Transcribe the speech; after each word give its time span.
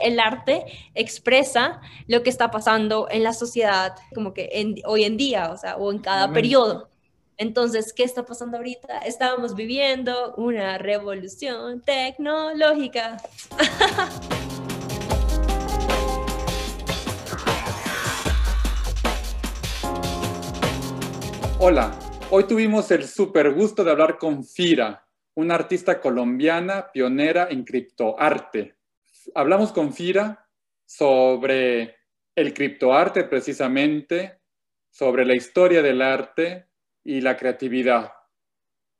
el 0.00 0.18
arte 0.18 0.64
expresa 0.94 1.80
lo 2.06 2.22
que 2.22 2.30
está 2.30 2.50
pasando 2.50 3.08
en 3.10 3.22
la 3.22 3.32
sociedad, 3.32 3.94
como 4.14 4.34
que 4.34 4.48
hoy 4.84 5.04
en 5.04 5.16
día, 5.16 5.50
o 5.50 5.56
sea, 5.56 5.76
o 5.76 5.92
en 5.92 5.98
cada 5.98 6.32
periodo. 6.32 6.88
Entonces, 7.36 7.92
¿qué 7.94 8.02
está 8.02 8.24
pasando 8.26 8.56
ahorita? 8.58 8.98
Estábamos 8.98 9.54
viviendo 9.54 10.34
una 10.36 10.76
revolución 10.78 11.80
tecnológica. 11.82 13.16
Hola, 21.58 21.98
hoy 22.30 22.44
tuvimos 22.44 22.90
el 22.90 23.06
super 23.06 23.52
gusto 23.52 23.84
de 23.84 23.90
hablar 23.90 24.16
con 24.18 24.44
Fira, 24.44 25.06
una 25.34 25.54
artista 25.54 26.00
colombiana 26.00 26.90
pionera 26.92 27.48
en 27.50 27.64
criptoarte 27.64 28.79
hablamos 29.34 29.72
con 29.72 29.92
Fira 29.92 30.48
sobre 30.86 31.96
el 32.36 32.54
criptoarte 32.54 33.24
precisamente, 33.24 34.40
sobre 34.90 35.24
la 35.24 35.34
historia 35.34 35.82
del 35.82 36.02
arte 36.02 36.68
y 37.04 37.20
la 37.20 37.36
creatividad. 37.36 38.12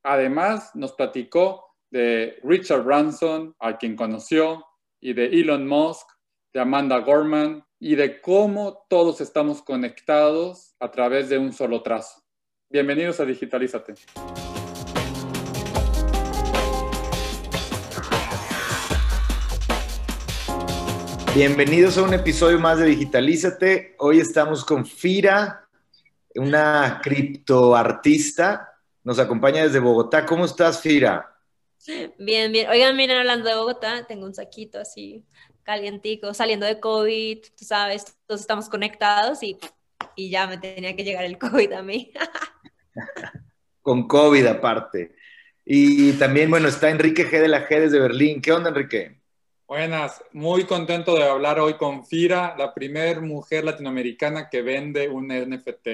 Además, 0.05 0.75
nos 0.75 0.93
platicó 0.93 1.77
de 1.91 2.39
Richard 2.43 2.85
Branson, 2.85 3.55
a 3.59 3.77
quien 3.77 3.97
conoció, 3.97 4.65
y 5.01 5.13
de 5.13 5.27
Elon 5.27 5.67
Musk, 5.67 6.09
de 6.53 6.61
Amanda 6.61 6.99
Gorman, 6.99 7.65
y 7.81 7.95
de 7.97 8.21
cómo 8.21 8.87
todos 8.89 9.21
estamos 9.21 9.63
conectados 9.63 10.75
a 10.81 10.91
través 10.91 11.29
de 11.29 11.39
un 11.39 11.53
solo 11.53 11.83
trazo. 11.83 12.23
Bienvenidos 12.69 13.19
a 13.21 13.25
Digitalízate. 13.25 13.95
Bienvenidos 21.33 21.97
a 21.97 22.03
un 22.03 22.13
episodio 22.13 22.59
más 22.59 22.81
de 22.81 22.87
Digitalízate. 22.87 23.95
Hoy 23.99 24.19
estamos 24.19 24.65
con 24.65 24.85
Fira, 24.85 25.69
una 26.35 27.01
criptoartista. 27.01 28.75
Nos 29.05 29.21
acompaña 29.21 29.63
desde 29.63 29.79
Bogotá. 29.79 30.27
¿Cómo 30.27 30.45
estás, 30.45 30.81
Fira? 30.81 31.37
Bien, 32.19 32.51
bien. 32.51 32.69
Oigan, 32.69 32.97
miren, 32.97 33.19
hablando 33.19 33.49
de 33.49 33.55
Bogotá, 33.55 34.09
tengo 34.09 34.27
un 34.27 34.35
saquito 34.35 34.81
así 34.81 35.25
calientico, 35.63 36.35
saliendo 36.35 36.67
de 36.67 36.81
COVID, 36.81 37.39
tú 37.57 37.65
sabes, 37.65 38.17
todos 38.27 38.41
estamos 38.41 38.69
conectados 38.69 39.41
y, 39.45 39.57
y 40.17 40.31
ya 40.31 40.49
me 40.49 40.59
tenía 40.59 40.97
que 40.97 41.05
llegar 41.05 41.25
el 41.25 41.39
COVID 41.39 41.73
a 41.75 41.83
mí. 41.83 42.13
con 43.83 44.09
COVID 44.09 44.47
aparte. 44.47 45.15
Y 45.65 46.13
también, 46.15 46.51
bueno, 46.51 46.67
está 46.67 46.91
Enrique 46.91 47.25
G 47.25 47.41
de 47.41 47.47
la 47.47 47.69
G 47.69 47.79
desde 47.79 48.01
Berlín. 48.01 48.43
¿Qué 48.43 48.51
onda, 48.51 48.71
Enrique? 48.71 49.20
Buenas, 49.71 50.21
muy 50.33 50.65
contento 50.65 51.15
de 51.15 51.23
hablar 51.23 51.61
hoy 51.61 51.75
con 51.75 52.05
Fira, 52.05 52.57
la 52.59 52.75
primera 52.75 53.21
mujer 53.21 53.63
latinoamericana 53.63 54.49
que 54.51 54.63
vende 54.63 55.09
un 55.09 55.29
NFT. 55.29 55.89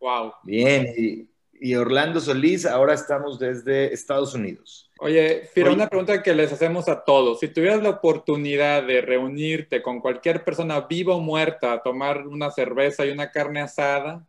Wow. 0.00 0.32
Bien, 0.42 1.28
y, 1.60 1.74
Orlando 1.76 2.18
Solís, 2.18 2.66
ahora 2.66 2.94
estamos 2.94 3.38
desde 3.38 3.94
Estados 3.94 4.34
Unidos. 4.34 4.90
Oye, 4.98 5.48
Fira, 5.54 5.70
una 5.70 5.86
pregunta 5.86 6.24
que 6.24 6.34
les 6.34 6.52
hacemos 6.52 6.88
a 6.88 7.04
todos. 7.04 7.38
Si 7.38 7.46
tuvieras 7.46 7.84
la 7.84 7.90
oportunidad 7.90 8.82
de 8.82 9.00
reunirte 9.00 9.80
con 9.80 10.00
cualquier 10.00 10.42
persona 10.42 10.80
viva 10.80 11.14
o 11.14 11.20
muerta 11.20 11.74
a 11.74 11.82
tomar 11.84 12.26
una 12.26 12.50
cerveza 12.50 13.06
y 13.06 13.10
una 13.10 13.30
carne 13.30 13.60
asada, 13.60 14.26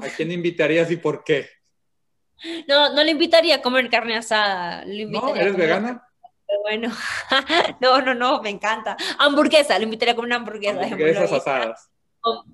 ¿a 0.00 0.08
quién 0.16 0.30
invitarías 0.30 0.88
y 0.88 0.98
por 0.98 1.24
qué? 1.24 1.48
No, 2.68 2.94
no 2.94 3.02
le 3.02 3.10
invitaría 3.10 3.56
a 3.56 3.60
comer 3.60 3.90
carne 3.90 4.18
asada. 4.18 4.84
¿No? 4.86 5.34
¿Eres 5.34 5.56
vegana? 5.56 6.06
Bueno, 6.62 6.92
no, 7.80 8.00
no, 8.00 8.14
no, 8.14 8.42
me 8.42 8.50
encanta. 8.50 8.96
Hamburguesa, 9.18 9.78
lo 9.78 9.84
invitaría 9.84 10.14
con 10.14 10.24
una 10.24 10.36
hamburguesa. 10.36 10.82
Hamburguesas 10.82 11.32
asadas. 11.32 11.90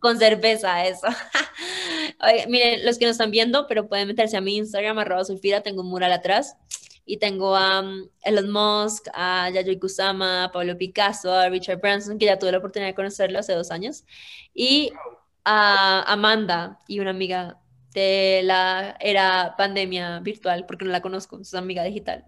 Con, 0.01 0.19
cerveza, 0.19 0.85
eso. 0.85 1.07
miren, 2.49 2.85
los 2.85 2.99
que 2.99 3.05
nos 3.05 3.13
están 3.13 3.31
viendo, 3.31 3.69
pero 3.69 3.87
pueden 3.87 4.09
meterse 4.09 4.37
a 4.37 4.41
mi 4.41 4.57
Instagram, 4.57 4.99
arroba 4.99 5.25
sulfira, 5.25 5.61
tengo 5.61 5.83
un 5.83 5.91
mural 5.91 6.11
atrás. 6.11 6.57
Y 7.07 7.19
tengo 7.19 7.55
a 7.55 7.81
um, 7.81 8.09
Elon 8.23 8.51
Musk, 8.51 9.07
a 9.15 9.49
Yayoi 9.51 9.79
Kusama, 9.79 10.45
a 10.45 10.51
Pablo 10.51 10.77
Picasso, 10.77 11.33
a 11.33 11.49
Richard 11.49 11.79
Branson, 11.79 12.19
que 12.19 12.27
ya 12.27 12.37
tuve 12.37 12.51
la 12.51 12.59
oportunidad 12.59 12.89
de 12.89 12.97
conocerlo 12.97 13.39
hace 13.39 13.53
dos 13.53 13.71
años. 13.71 14.05
Y 14.53 14.93
a 15.45 16.03
Amanda 16.13 16.81
y 16.89 16.99
una 16.99 17.11
amiga 17.11 17.61
de 17.93 18.43
la 18.45 18.97
era 19.01 19.55
pandemia 19.57 20.21
virtual, 20.21 20.67
porque 20.67 20.85
no 20.85 20.91
la 20.91 21.03
conozco, 21.03 21.41
es 21.41 21.55
amiga 21.55 21.83
digital. 21.85 22.25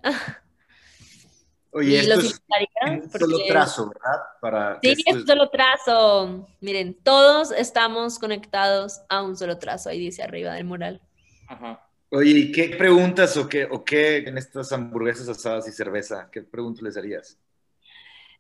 Oye, 1.75 2.01
esto 2.01 2.21
es 2.21 2.43
un 2.87 3.11
solo 3.11 3.39
trazo, 3.49 3.89
¿verdad? 3.89 4.21
Para 4.41 4.79
sí, 4.83 4.91
es 5.07 5.15
un 5.15 5.27
solo 5.27 5.49
trazo. 5.49 6.49
Miren, 6.61 6.95
todos 7.03 7.51
estamos 7.51 8.19
conectados 8.19 9.01
a 9.09 9.23
un 9.23 9.37
solo 9.37 9.57
trazo, 9.59 9.89
ahí 9.89 9.99
dice 9.99 10.23
arriba 10.23 10.53
del 10.53 10.65
mural. 10.65 11.01
Ajá. 11.49 11.83
Oye, 12.11 12.31
¿y 12.31 12.53
qué 12.53 12.77
preguntas 12.77 13.39
o 13.39 13.49
qué, 13.49 13.65
o 13.65 13.83
qué 13.85 14.19
en 14.19 14.37
estas 14.37 14.71
hamburguesas 14.71 15.31
asadas 15.31 15.67
y 15.67 15.73
cerveza? 15.73 16.29
¿Qué 16.31 16.43
preguntas 16.43 16.83
les 16.83 16.97
harías? 16.99 17.39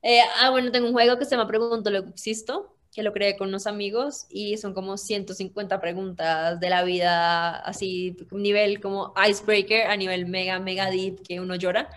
Eh, 0.02 0.20
ah, 0.40 0.50
bueno, 0.50 0.70
tengo 0.70 0.88
un 0.88 0.92
juego 0.92 1.18
que 1.18 1.24
se 1.24 1.30
llama 1.30 1.48
Pregunto 1.48 1.90
lo 1.90 2.02
que 2.02 2.10
existo, 2.10 2.76
que 2.94 3.02
lo 3.02 3.14
creé 3.14 3.38
con 3.38 3.48
unos 3.48 3.66
amigos 3.66 4.26
y 4.28 4.58
son 4.58 4.74
como 4.74 4.98
150 4.98 5.80
preguntas 5.80 6.60
de 6.60 6.68
la 6.68 6.84
vida, 6.84 7.56
así, 7.60 8.14
nivel 8.30 8.78
como 8.82 9.14
icebreaker, 9.26 9.86
a 9.86 9.96
nivel 9.96 10.26
mega, 10.26 10.58
mega 10.58 10.90
deep, 10.90 11.22
que 11.22 11.40
uno 11.40 11.54
llora. 11.54 11.88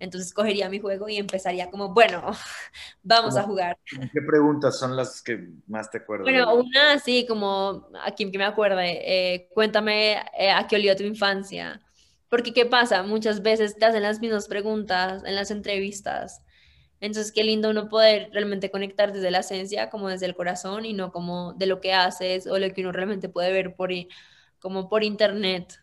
Entonces 0.00 0.32
cogería 0.32 0.68
mi 0.68 0.78
juego 0.78 1.08
y 1.08 1.16
empezaría 1.16 1.70
como, 1.70 1.92
bueno, 1.92 2.22
vamos 3.02 3.36
a 3.36 3.42
jugar. 3.42 3.78
¿Qué 4.12 4.22
preguntas 4.22 4.78
son 4.78 4.96
las 4.96 5.22
que 5.22 5.48
más 5.66 5.90
te 5.90 5.98
acuerdas? 5.98 6.24
Bueno, 6.24 6.54
una 6.54 6.92
así 6.92 7.26
como, 7.26 7.88
aquí 8.02 8.30
que 8.30 8.38
me 8.38 8.44
acuerde, 8.44 9.00
eh, 9.02 9.48
cuéntame 9.52 10.18
eh, 10.38 10.50
a 10.50 10.66
qué 10.66 10.76
olió 10.76 10.96
tu 10.96 11.02
infancia. 11.02 11.80
Porque 12.28 12.52
¿qué 12.52 12.66
pasa? 12.66 13.02
Muchas 13.02 13.42
veces 13.42 13.76
te 13.76 13.86
hacen 13.86 14.02
las 14.02 14.20
mismas 14.20 14.48
preguntas 14.48 15.24
en 15.24 15.34
las 15.34 15.50
entrevistas. 15.50 16.44
Entonces, 17.00 17.32
qué 17.32 17.44
lindo 17.44 17.70
uno 17.70 17.88
poder 17.88 18.30
realmente 18.32 18.70
conectar 18.70 19.12
desde 19.12 19.30
la 19.30 19.38
esencia, 19.38 19.88
como 19.88 20.08
desde 20.08 20.26
el 20.26 20.34
corazón 20.34 20.84
y 20.84 20.92
no 20.92 21.12
como 21.12 21.54
de 21.54 21.66
lo 21.66 21.80
que 21.80 21.94
haces 21.94 22.46
o 22.46 22.58
lo 22.58 22.72
que 22.72 22.80
uno 22.82 22.92
realmente 22.92 23.28
puede 23.28 23.52
ver 23.52 23.74
por, 23.76 23.90
como 24.58 24.88
por 24.88 25.04
internet. 25.04 25.78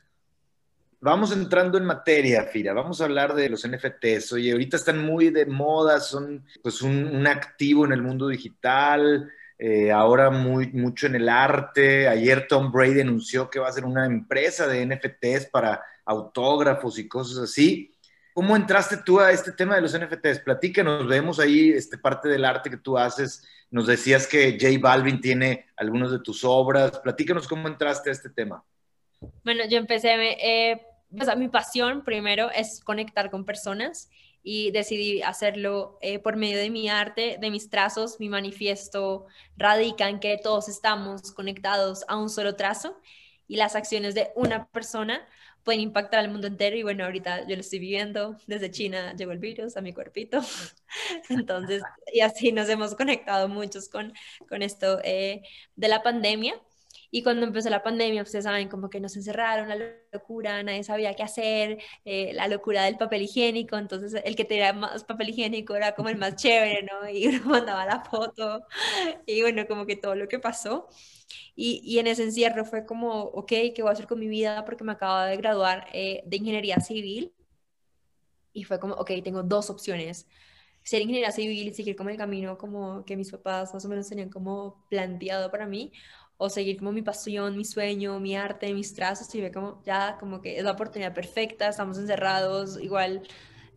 Vamos 1.01 1.31
entrando 1.31 1.77
en 1.77 1.85
materia, 1.85 2.43
Fira. 2.45 2.73
Vamos 2.73 2.99
a 2.99 3.05
hablar 3.05 3.35
de 3.35 3.49
los 3.49 3.67
NFTs. 3.67 4.33
Oye, 4.33 4.51
ahorita 4.51 4.77
están 4.77 5.05
muy 5.05 5.29
de 5.29 5.45
moda, 5.45 5.99
son 5.99 6.45
pues 6.63 6.81
un, 6.81 7.27
activo 7.27 7.85
en 7.85 7.91
el 7.91 8.01
mundo 8.01 8.27
digital, 8.27 9.29
eh, 9.59 9.91
ahora 9.91 10.29
muy, 10.31 10.71
mucho 10.73 11.07
en 11.07 11.15
el 11.15 11.29
arte. 11.29 12.07
Ayer 12.07 12.47
Tom 12.47 12.71
Brady 12.71 13.01
anunció 13.01 13.49
que 13.49 13.59
va 13.59 13.67
a 13.69 13.73
ser 13.73 13.85
una 13.85 14.05
empresa 14.05 14.67
de 14.67 14.85
NFTs 14.85 15.47
para 15.51 15.83
autógrafos 16.05 16.97
y 16.97 17.07
cosas 17.07 17.37
así. 17.37 17.91
¿Cómo 18.33 18.55
entraste 18.55 18.97
tú 18.97 19.19
a 19.19 19.31
este 19.31 19.51
tema 19.51 19.75
de 19.75 19.81
los 19.81 19.97
NFTs? 19.97 20.39
Platícanos, 20.39 21.07
vemos 21.07 21.39
ahí 21.39 21.69
este, 21.69 21.97
parte 21.97 22.27
del 22.29 22.45
arte 22.45 22.69
que 22.69 22.77
tú 22.77 22.97
haces. 22.97 23.47
Nos 23.71 23.87
decías 23.87 24.27
que 24.27 24.57
J 24.59 24.77
Balvin 24.79 25.21
tiene 25.21 25.67
algunas 25.77 26.11
de 26.11 26.19
tus 26.19 26.43
obras. 26.43 26.99
Platícanos 26.99 27.47
cómo 27.47 27.67
entraste 27.67 28.09
a 28.09 28.13
este 28.13 28.29
tema. 28.29 28.63
Bueno, 29.43 29.63
yo 29.69 29.77
empecé, 29.77 30.13
eh, 30.13 30.81
o 31.11 31.35
mi 31.37 31.47
pasión 31.47 32.03
primero 32.03 32.49
es 32.51 32.81
conectar 32.83 33.29
con 33.29 33.45
personas 33.45 34.09
y 34.43 34.71
decidí 34.71 35.21
hacerlo 35.23 35.97
eh, 36.01 36.19
por 36.19 36.35
medio 36.35 36.57
de 36.57 36.69
mi 36.69 36.87
arte, 36.87 37.37
de 37.39 37.49
mis 37.49 37.69
trazos. 37.69 38.19
Mi 38.19 38.29
manifiesto 38.29 39.25
radica 39.57 40.07
en 40.07 40.19
que 40.19 40.37
todos 40.41 40.69
estamos 40.69 41.31
conectados 41.31 42.05
a 42.07 42.17
un 42.17 42.29
solo 42.29 42.55
trazo 42.55 42.95
y 43.47 43.55
las 43.57 43.75
acciones 43.75 44.13
de 44.15 44.31
una 44.35 44.67
persona 44.67 45.27
pueden 45.63 45.81
impactar 45.81 46.19
al 46.19 46.29
mundo 46.29 46.45
entero 46.45 46.77
y 46.77 46.83
bueno, 46.83 47.03
ahorita 47.05 47.47
yo 47.47 47.55
lo 47.55 47.61
estoy 47.61 47.79
viviendo, 47.79 48.37
desde 48.45 48.69
China 48.69 49.15
llegó 49.15 49.31
el 49.31 49.39
virus 49.39 49.75
a 49.77 49.81
mi 49.81 49.93
cuerpito, 49.93 50.39
entonces, 51.29 51.81
y 52.13 52.21
así 52.21 52.51
nos 52.51 52.69
hemos 52.69 52.95
conectado 52.95 53.49
muchos 53.49 53.89
con, 53.89 54.13
con 54.47 54.61
esto 54.61 54.99
eh, 55.03 55.41
de 55.75 55.87
la 55.87 56.03
pandemia. 56.03 56.53
Y 57.15 57.23
cuando 57.23 57.45
empezó 57.45 57.69
la 57.69 57.81
pandemia, 57.81 58.23
ustedes 58.23 58.43
saben, 58.43 58.67
como 58.67 58.89
que 58.89 58.99
nos 58.99 59.15
encerraron, 59.15 59.69
la 59.69 59.77
locura, 60.11 60.61
nadie 60.63 60.83
sabía 60.83 61.13
qué 61.13 61.23
hacer, 61.23 61.77
eh, 62.03 62.33
la 62.33 62.49
locura 62.49 62.83
del 62.83 62.97
papel 62.97 63.21
higiénico, 63.21 63.77
entonces 63.77 64.21
el 64.25 64.35
que 64.35 64.43
tenía 64.43 64.73
más 64.73 65.05
papel 65.05 65.29
higiénico 65.29 65.77
era 65.77 65.95
como 65.95 66.09
el 66.09 66.17
más 66.17 66.35
chévere, 66.35 66.83
¿no? 66.83 67.09
Y 67.09 67.25
uno 67.27 67.45
mandaba 67.45 67.85
la 67.85 68.03
foto, 68.03 68.65
y 69.25 69.41
bueno, 69.41 69.65
como 69.65 69.85
que 69.85 69.95
todo 69.95 70.13
lo 70.15 70.27
que 70.27 70.39
pasó. 70.39 70.89
Y, 71.55 71.79
y 71.85 71.99
en 71.99 72.07
ese 72.07 72.23
encierro 72.23 72.65
fue 72.65 72.85
como, 72.85 73.21
ok, 73.21 73.47
¿qué 73.47 73.75
voy 73.79 73.91
a 73.91 73.93
hacer 73.93 74.07
con 74.07 74.19
mi 74.19 74.27
vida? 74.27 74.65
Porque 74.65 74.83
me 74.83 74.91
acabo 74.91 75.21
de 75.21 75.37
graduar 75.37 75.87
eh, 75.93 76.21
de 76.25 76.35
ingeniería 76.35 76.81
civil. 76.81 77.31
Y 78.51 78.65
fue 78.65 78.77
como, 78.77 78.93
ok, 78.95 79.11
tengo 79.23 79.41
dos 79.41 79.69
opciones 79.69 80.27
ser 80.85 81.01
ingeniera 81.01 81.31
civil 81.31 81.67
y 81.67 81.73
seguir 81.73 81.95
como 81.95 82.11
el 82.11 82.17
camino 82.17 82.57
como 82.59 83.03
que 83.05 83.17
mis 83.17 83.31
papás 83.31 83.73
más 83.73 83.83
o 83.85 83.89
menos 83.89 84.07
tenían 84.07 84.29
como 84.29 84.85
planteado 84.87 85.49
para 85.49 85.65
mí, 85.65 85.91
o 86.37 86.49
seguir 86.49 86.77
como 86.77 86.91
mi 86.91 87.01
pasión, 87.01 87.57
mi 87.57 87.65
sueño, 87.65 88.19
mi 88.19 88.35
arte, 88.35 88.73
mis 88.73 88.93
trazos 88.93 89.33
y 89.35 89.41
ve 89.41 89.51
como 89.51 89.81
ya 89.85 90.17
como 90.19 90.41
que 90.41 90.57
es 90.57 90.63
la 90.63 90.71
oportunidad 90.71 91.13
perfecta, 91.13 91.69
estamos 91.69 91.97
encerrados, 91.97 92.79
igual, 92.81 93.21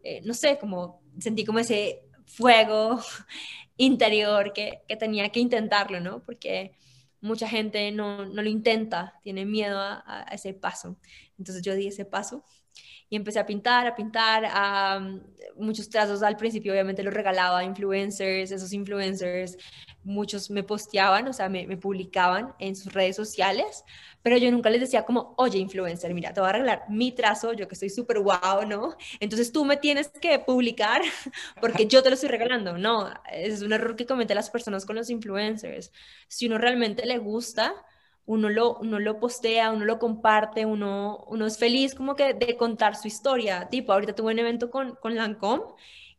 eh, 0.02 0.20
no 0.24 0.34
sé, 0.34 0.58
como 0.58 1.00
sentí 1.18 1.44
como 1.44 1.58
ese 1.60 2.02
fuego 2.26 3.00
interior 3.76 4.52
que, 4.52 4.82
que 4.88 4.96
tenía 4.96 5.30
que 5.30 5.40
intentarlo, 5.40 6.00
¿no? 6.00 6.24
Porque 6.24 6.72
mucha 7.20 7.48
gente 7.48 7.90
no, 7.92 8.26
no 8.26 8.42
lo 8.42 8.48
intenta, 8.48 9.14
tiene 9.22 9.44
miedo 9.44 9.78
a, 9.78 10.02
a, 10.06 10.22
ese 10.34 10.54
paso. 10.54 10.98
Entonces 11.38 11.62
yo 11.62 11.74
di 11.74 11.88
ese 11.88 12.04
paso 12.04 12.44
y 13.10 13.16
empecé 13.16 13.38
a 13.38 13.46
pintar, 13.46 13.86
a 13.86 13.94
pintar, 13.94 14.44
a 14.46 15.00
muchos 15.56 15.88
trazos 15.88 16.22
al 16.22 16.36
principio 16.36 16.72
obviamente 16.72 17.02
los 17.02 17.14
regalaba 17.14 17.58
a 17.58 17.64
influencers, 17.64 18.50
esos 18.50 18.72
influencers, 18.72 19.56
muchos 20.04 20.50
me 20.50 20.62
posteaban, 20.62 21.28
o 21.28 21.32
sea, 21.32 21.48
me, 21.48 21.66
me, 21.66 21.76
publicaban 21.76 22.54
en 22.58 22.76
sus 22.76 22.92
redes 22.92 23.16
sociales, 23.16 23.84
pero 24.22 24.36
yo 24.36 24.50
nunca 24.50 24.70
les 24.70 24.80
decía 24.80 25.04
como, 25.04 25.34
oye, 25.36 25.58
influencer, 25.58 26.14
mira, 26.14 26.32
te 26.32 26.40
voy 26.40 26.48
a 26.48 26.52
regalar 26.52 26.84
mi 26.88 27.12
trazo, 27.12 27.52
yo 27.52 27.68
que 27.68 27.74
estoy 27.74 27.90
súper 27.90 28.20
guau, 28.20 28.66
¿no? 28.66 28.96
Entonces 29.20 29.52
tú 29.52 29.64
me 29.64 29.76
tienes 29.76 30.08
que 30.08 30.38
publicar 30.38 31.02
porque 31.60 31.86
yo 31.86 32.02
te 32.02 32.10
lo 32.10 32.14
estoy 32.14 32.30
regalando, 32.30 32.78
no, 32.78 33.12
es 33.30 33.62
un 33.62 33.72
error 33.72 33.96
que 33.96 34.06
cometen 34.06 34.36
las 34.36 34.50
personas 34.50 34.86
con 34.86 34.96
los 34.96 35.10
influencers. 35.10 35.92
Si 36.28 36.46
uno 36.46 36.58
realmente 36.58 37.06
le 37.06 37.18
gusta, 37.18 37.74
uno 38.28 38.50
lo, 38.50 38.76
uno 38.78 39.00
lo 39.00 39.18
postea, 39.18 39.72
uno 39.72 39.86
lo 39.86 39.98
comparte, 39.98 40.66
uno, 40.66 41.24
uno 41.28 41.46
es 41.46 41.58
feliz 41.58 41.94
como 41.94 42.14
que 42.14 42.34
de 42.34 42.56
contar 42.58 42.94
su 42.94 43.08
historia. 43.08 43.68
Tipo, 43.70 43.92
ahorita 43.94 44.14
tuve 44.14 44.32
un 44.32 44.38
evento 44.38 44.70
con, 44.70 44.96
con 44.96 45.14
Lancome 45.14 45.64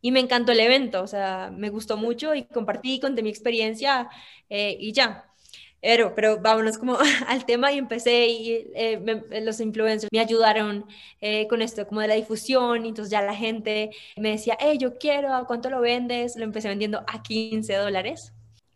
y 0.02 0.10
me 0.10 0.20
encantó 0.20 0.52
el 0.52 0.60
evento, 0.60 1.02
o 1.02 1.06
sea, 1.06 1.52
me 1.56 1.70
gustó 1.70 1.96
mucho 1.96 2.34
y 2.34 2.44
compartí, 2.44 2.98
conté 3.00 3.22
mi 3.22 3.30
experiencia 3.30 4.08
eh, 4.48 4.76
y 4.80 4.92
ya. 4.92 5.26
Pero, 5.80 6.14
pero 6.14 6.40
vámonos 6.40 6.78
como 6.78 6.98
al 7.28 7.46
tema 7.46 7.72
y 7.72 7.78
empecé 7.78 8.26
y 8.28 8.70
eh, 8.74 9.00
los 9.42 9.60
influencers 9.60 10.10
me 10.12 10.20
ayudaron 10.20 10.86
eh, 11.20 11.46
con 11.48 11.62
esto 11.62 11.86
como 11.86 12.00
de 12.00 12.08
la 12.08 12.14
difusión 12.14 12.84
y 12.86 12.88
entonces 12.90 13.12
ya 13.12 13.22
la 13.22 13.34
gente 13.36 13.90
me 14.16 14.30
decía, 14.32 14.56
hey, 14.60 14.78
yo 14.78 14.98
quiero, 14.98 15.32
¿a 15.34 15.46
cuánto 15.46 15.70
lo 15.70 15.80
vendes? 15.80 16.36
Lo 16.36 16.44
empecé 16.44 16.68
vendiendo 16.68 17.04
a 17.06 17.22
15 17.22 17.74
dólares 17.74 18.34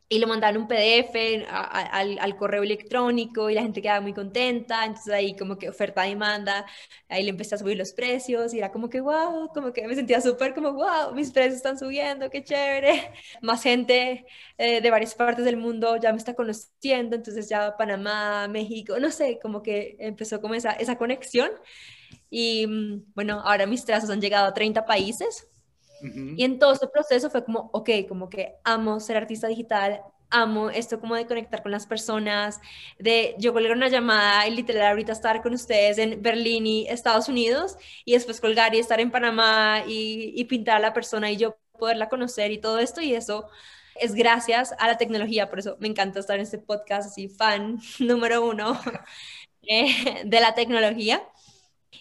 y 0.09 0.19
lo 0.19 0.27
mandaban 0.27 0.57
un 0.59 0.69
PDF 0.69 1.47
al, 1.49 2.19
al, 2.19 2.37
correo 2.37 2.63
electrónico 2.63 3.49
y 3.49 3.55
la 3.55 3.63
gente 3.63 3.81
quedaba 3.81 4.01
muy 4.01 4.13
contenta, 4.13 4.85
entonces 4.85 5.13
ahí 5.13 5.35
como 5.37 5.57
que 5.59 5.69
oferta-demanda, 5.69 6.67
ahí 7.09 7.25
le 7.25 7.31
empecé 7.31 7.55
a 7.55 7.59
subir 7.59 7.79
los 7.79 7.93
precios 7.93 8.53
y 8.55 8.59
era 8.59 8.71
como 8.71 8.91
que 8.91 9.01
wow, 9.01 9.49
como 9.55 9.73
que 9.73 9.87
me 9.87 9.95
sentía 9.95 10.21
súper 10.21 10.55
como 10.55 10.73
wow, 10.75 11.15
mis 11.15 11.31
precios 11.33 11.57
están 11.57 11.79
subiendo, 11.79 12.31
qué 12.31 12.45
chévere, 12.45 13.13
más 13.43 13.63
gente 13.63 14.27
eh, 14.59 14.81
de 14.81 14.91
varias 14.91 15.15
partes 15.15 15.45
del 15.45 15.57
mundo 15.57 15.97
ya 15.97 16.13
me 16.13 16.19
está 16.19 16.35
conociendo, 16.35 17.17
entonces 17.17 17.49
ya 17.49 17.77
Panamá, 17.77 18.47
México, 18.49 18.99
no 19.01 19.11
sé, 19.11 19.39
como 19.43 19.63
que 19.63 19.97
empezó 19.99 20.41
como 20.41 20.55
esa, 20.55 20.73
esa 20.73 20.97
conexión. 20.99 21.51
Y 22.31 22.67
mm, 22.67 23.13
bueno, 23.15 23.41
ahora 23.41 23.67
mis 23.67 23.85
trazos 23.85 24.11
han 24.11 24.21
llegado 24.21 24.47
a 24.49 24.55
30 24.55 24.85
países 24.87 25.49
y 26.37 26.45
en 26.45 26.59
todo 26.59 26.73
ese 26.73 26.87
proceso 26.89 27.31
fue 27.31 27.45
como, 27.45 27.71
ok, 27.73 27.91
como 28.09 28.29
que 28.29 28.57
amo 28.65 29.01
ser 29.01 29.17
artista 29.17 29.49
digital, 29.49 30.03
amo 30.31 30.71
esto 30.71 31.01
como 31.01 31.15
de 31.15 31.27
conectar 31.27 31.63
con 31.63 31.73
las 31.73 31.87
personas, 31.87 32.61
de 32.99 33.35
yo 33.39 33.53
colgar 33.53 33.73
una 33.73 33.89
llamada 33.89 34.47
y 34.47 34.55
literal 34.55 34.89
ahorita 34.89 35.13
estar 35.13 35.43
con 35.43 35.55
ustedes 35.55 35.99
en 35.99 36.21
Berlín 36.23 36.67
y 36.67 36.87
Estados 36.89 37.29
Unidos 37.29 37.77
y 38.05 38.13
después 38.13 38.41
colgar 38.41 38.75
y 38.75 38.79
estar 38.81 39.01
en 39.01 39.11
Panamá 39.11 39.85
y, 39.87 40.33
y 40.37 40.45
pintar 40.45 40.77
a 40.77 40.81
la 40.81 40.93
persona 40.93 41.31
y 41.31 41.37
yo 41.37 41.57
poderla 41.79 42.09
conocer 42.09 42.51
y 42.53 42.59
todo 42.59 42.79
esto. 42.79 43.01
Y 43.01 43.15
eso 43.15 43.49
es 43.95 44.15
gracias 44.15 44.75
a 44.79 44.87
la 44.89 44.99
tecnología, 44.99 45.49
por 45.49 45.61
eso 45.61 45.77
me 45.81 45.89
encanta 45.89 46.21
estar 46.21 46.37
en 46.37 46.43
este 46.43 46.59
podcast 46.59 47.11
así, 47.11 47.29
fan 47.29 47.79
número 48.01 48.45
uno 48.45 48.79
de 49.63 50.41
la 50.41 50.55
tecnología. 50.55 51.23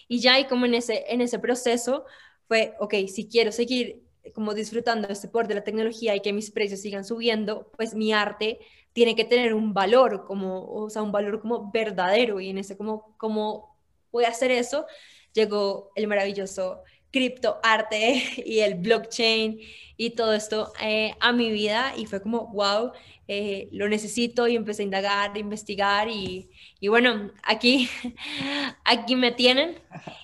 Y 0.08 0.20
ya 0.20 0.38
y 0.40 0.46
como 0.46 0.66
en 0.66 0.74
ese, 0.74 1.04
en 1.08 1.20
ese 1.20 1.38
proceso 1.38 2.04
fue, 2.48 2.74
ok, 2.80 2.94
si 3.08 3.28
quiero 3.28 3.52
seguir 3.52 4.04
como 4.34 4.54
disfrutando 4.54 5.08
este 5.08 5.28
poder 5.28 5.48
de 5.48 5.54
la 5.56 5.64
tecnología 5.64 6.16
y 6.16 6.20
que 6.20 6.32
mis 6.32 6.50
precios 6.50 6.80
sigan 6.80 7.04
subiendo, 7.04 7.70
pues 7.76 7.94
mi 7.94 8.12
arte 8.12 8.58
tiene 8.92 9.16
que 9.16 9.24
tener 9.24 9.54
un 9.54 9.74
valor, 9.74 10.24
como, 10.24 10.66
o 10.66 10.88
sea, 10.88 11.02
un 11.02 11.12
valor 11.12 11.40
como 11.40 11.70
verdadero. 11.70 12.40
Y 12.40 12.50
en 12.50 12.58
ese 12.58 12.76
como, 12.76 13.16
como 13.18 13.76
voy 14.12 14.24
a 14.24 14.28
hacer 14.28 14.50
eso, 14.50 14.86
llegó 15.32 15.90
el 15.96 16.06
maravilloso 16.06 16.82
criptoarte 17.14 18.22
y 18.44 18.58
el 18.58 18.74
blockchain 18.74 19.60
y 19.96 20.10
todo 20.10 20.34
esto 20.34 20.72
eh, 20.80 21.14
a 21.20 21.32
mi 21.32 21.52
vida. 21.52 21.94
Y 21.96 22.06
fue 22.06 22.20
como, 22.20 22.48
wow, 22.48 22.90
eh, 23.28 23.68
lo 23.70 23.88
necesito 23.88 24.48
y 24.48 24.56
empecé 24.56 24.82
a 24.82 24.86
indagar, 24.86 25.30
a 25.32 25.38
investigar 25.38 26.08
y, 26.08 26.50
y, 26.80 26.88
bueno, 26.88 27.30
aquí, 27.44 27.88
aquí 28.84 29.14
me 29.14 29.30
tienen. 29.30 29.78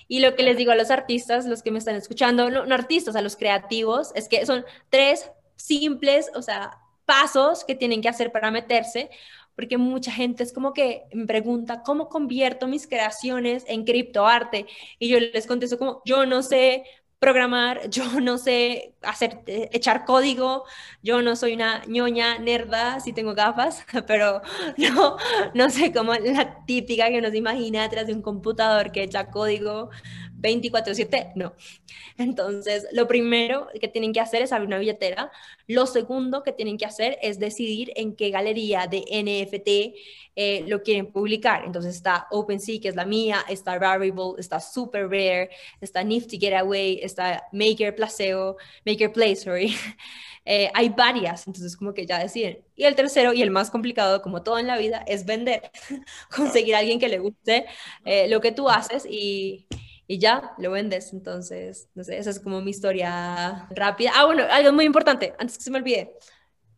Y 0.09 0.19
lo 0.19 0.35
que 0.35 0.43
les 0.43 0.57
digo 0.57 0.73
a 0.73 0.75
los 0.75 0.91
artistas, 0.91 1.45
los 1.45 1.63
que 1.63 1.71
me 1.71 1.79
están 1.79 1.95
escuchando, 1.95 2.49
no, 2.49 2.65
no 2.65 2.75
artistas, 2.75 3.15
a 3.15 3.21
los 3.21 3.37
creativos, 3.37 4.11
es 4.13 4.27
que 4.27 4.45
son 4.45 4.65
tres 4.89 5.31
simples, 5.55 6.29
o 6.35 6.41
sea, 6.41 6.77
pasos 7.05 7.63
que 7.63 7.75
tienen 7.75 8.01
que 8.01 8.09
hacer 8.09 8.33
para 8.33 8.51
meterse, 8.51 9.09
porque 9.55 9.77
mucha 9.77 10.11
gente 10.11 10.43
es 10.43 10.53
como 10.53 10.73
que 10.73 11.03
me 11.13 11.25
pregunta, 11.25 11.83
¿cómo 11.83 12.09
convierto 12.09 12.67
mis 12.67 12.87
creaciones 12.87 13.63
en 13.67 13.83
criptoarte? 13.85 14.65
Y 14.99 15.09
yo 15.09 15.19
les 15.19 15.47
contesto 15.47 15.77
como, 15.77 16.01
yo 16.05 16.25
no 16.25 16.43
sé 16.43 16.83
programar, 17.21 17.87
yo 17.89 18.19
no 18.19 18.37
sé 18.39 18.95
hacer, 19.03 19.41
eh, 19.45 19.69
echar 19.73 20.05
código, 20.05 20.63
yo 21.03 21.21
no 21.21 21.35
soy 21.35 21.53
una 21.53 21.85
ñoña 21.85 22.39
nerda, 22.39 22.99
si 22.99 23.13
tengo 23.13 23.35
gafas, 23.35 23.85
pero 24.07 24.41
no, 24.77 25.17
no 25.53 25.69
sé 25.69 25.93
cómo 25.93 26.13
la 26.15 26.65
típica 26.65 27.09
que 27.09 27.21
nos 27.21 27.35
imagina 27.35 27.83
detrás 27.83 28.07
de 28.07 28.13
un 28.13 28.23
computador 28.23 28.91
que 28.91 29.03
echa 29.03 29.29
código 29.29 29.91
24/7, 30.41 31.33
no. 31.35 31.53
Entonces, 32.17 32.87
lo 32.91 33.07
primero 33.07 33.67
que 33.79 33.87
tienen 33.87 34.13
que 34.13 34.19
hacer 34.19 34.41
es 34.41 34.51
abrir 34.51 34.67
una 34.67 34.77
billetera. 34.77 35.31
Lo 35.67 35.85
segundo 35.85 36.43
que 36.43 36.51
tienen 36.51 36.77
que 36.77 36.85
hacer 36.85 37.17
es 37.21 37.39
decidir 37.39 37.91
en 37.95 38.15
qué 38.15 38.29
galería 38.29 38.87
de 38.87 39.03
NFT 39.09 39.95
eh, 40.35 40.63
lo 40.67 40.81
quieren 40.81 41.11
publicar. 41.11 41.63
Entonces 41.65 41.95
está 41.95 42.27
OpenSea, 42.31 42.79
que 42.81 42.87
es 42.89 42.95
la 42.95 43.05
mía, 43.05 43.43
está 43.49 43.77
Rarible, 43.77 44.33
está 44.37 44.59
Super 44.59 45.03
Rare, 45.03 45.49
está 45.81 46.03
Nifty 46.03 46.39
Getaway, 46.39 46.99
está 47.01 47.47
Maker 47.51 47.95
Placeo, 47.95 48.57
Maker 48.85 49.11
Play, 49.11 49.35
sorry. 49.35 49.75
Eh, 50.43 50.71
hay 50.73 50.89
varias, 50.89 51.45
entonces 51.45 51.77
como 51.77 51.93
que 51.93 52.07
ya 52.07 52.17
deciden. 52.17 52.65
Y 52.75 52.85
el 52.85 52.95
tercero 52.95 53.31
y 53.31 53.43
el 53.43 53.51
más 53.51 53.69
complicado, 53.69 54.23
como 54.23 54.41
todo 54.41 54.57
en 54.57 54.65
la 54.65 54.75
vida, 54.75 55.03
es 55.07 55.23
vender, 55.23 55.71
conseguir 56.35 56.73
a 56.73 56.79
alguien 56.79 56.99
que 56.99 57.09
le 57.09 57.19
guste 57.19 57.67
eh, 58.05 58.27
lo 58.27 58.41
que 58.41 58.51
tú 58.51 58.67
haces 58.67 59.05
y, 59.05 59.67
y 60.11 60.19
ya 60.19 60.51
lo 60.57 60.71
vendes. 60.71 61.13
Entonces, 61.13 61.87
no 61.95 62.03
sé, 62.03 62.17
esa 62.17 62.31
es 62.31 62.41
como 62.41 62.59
mi 62.59 62.71
historia 62.71 63.65
rápida. 63.69 64.11
Ah, 64.13 64.25
bueno, 64.25 64.43
algo 64.51 64.73
muy 64.73 64.83
importante, 64.83 65.33
antes 65.39 65.57
que 65.57 65.63
se 65.63 65.71
me 65.71 65.77
olvide. 65.77 66.17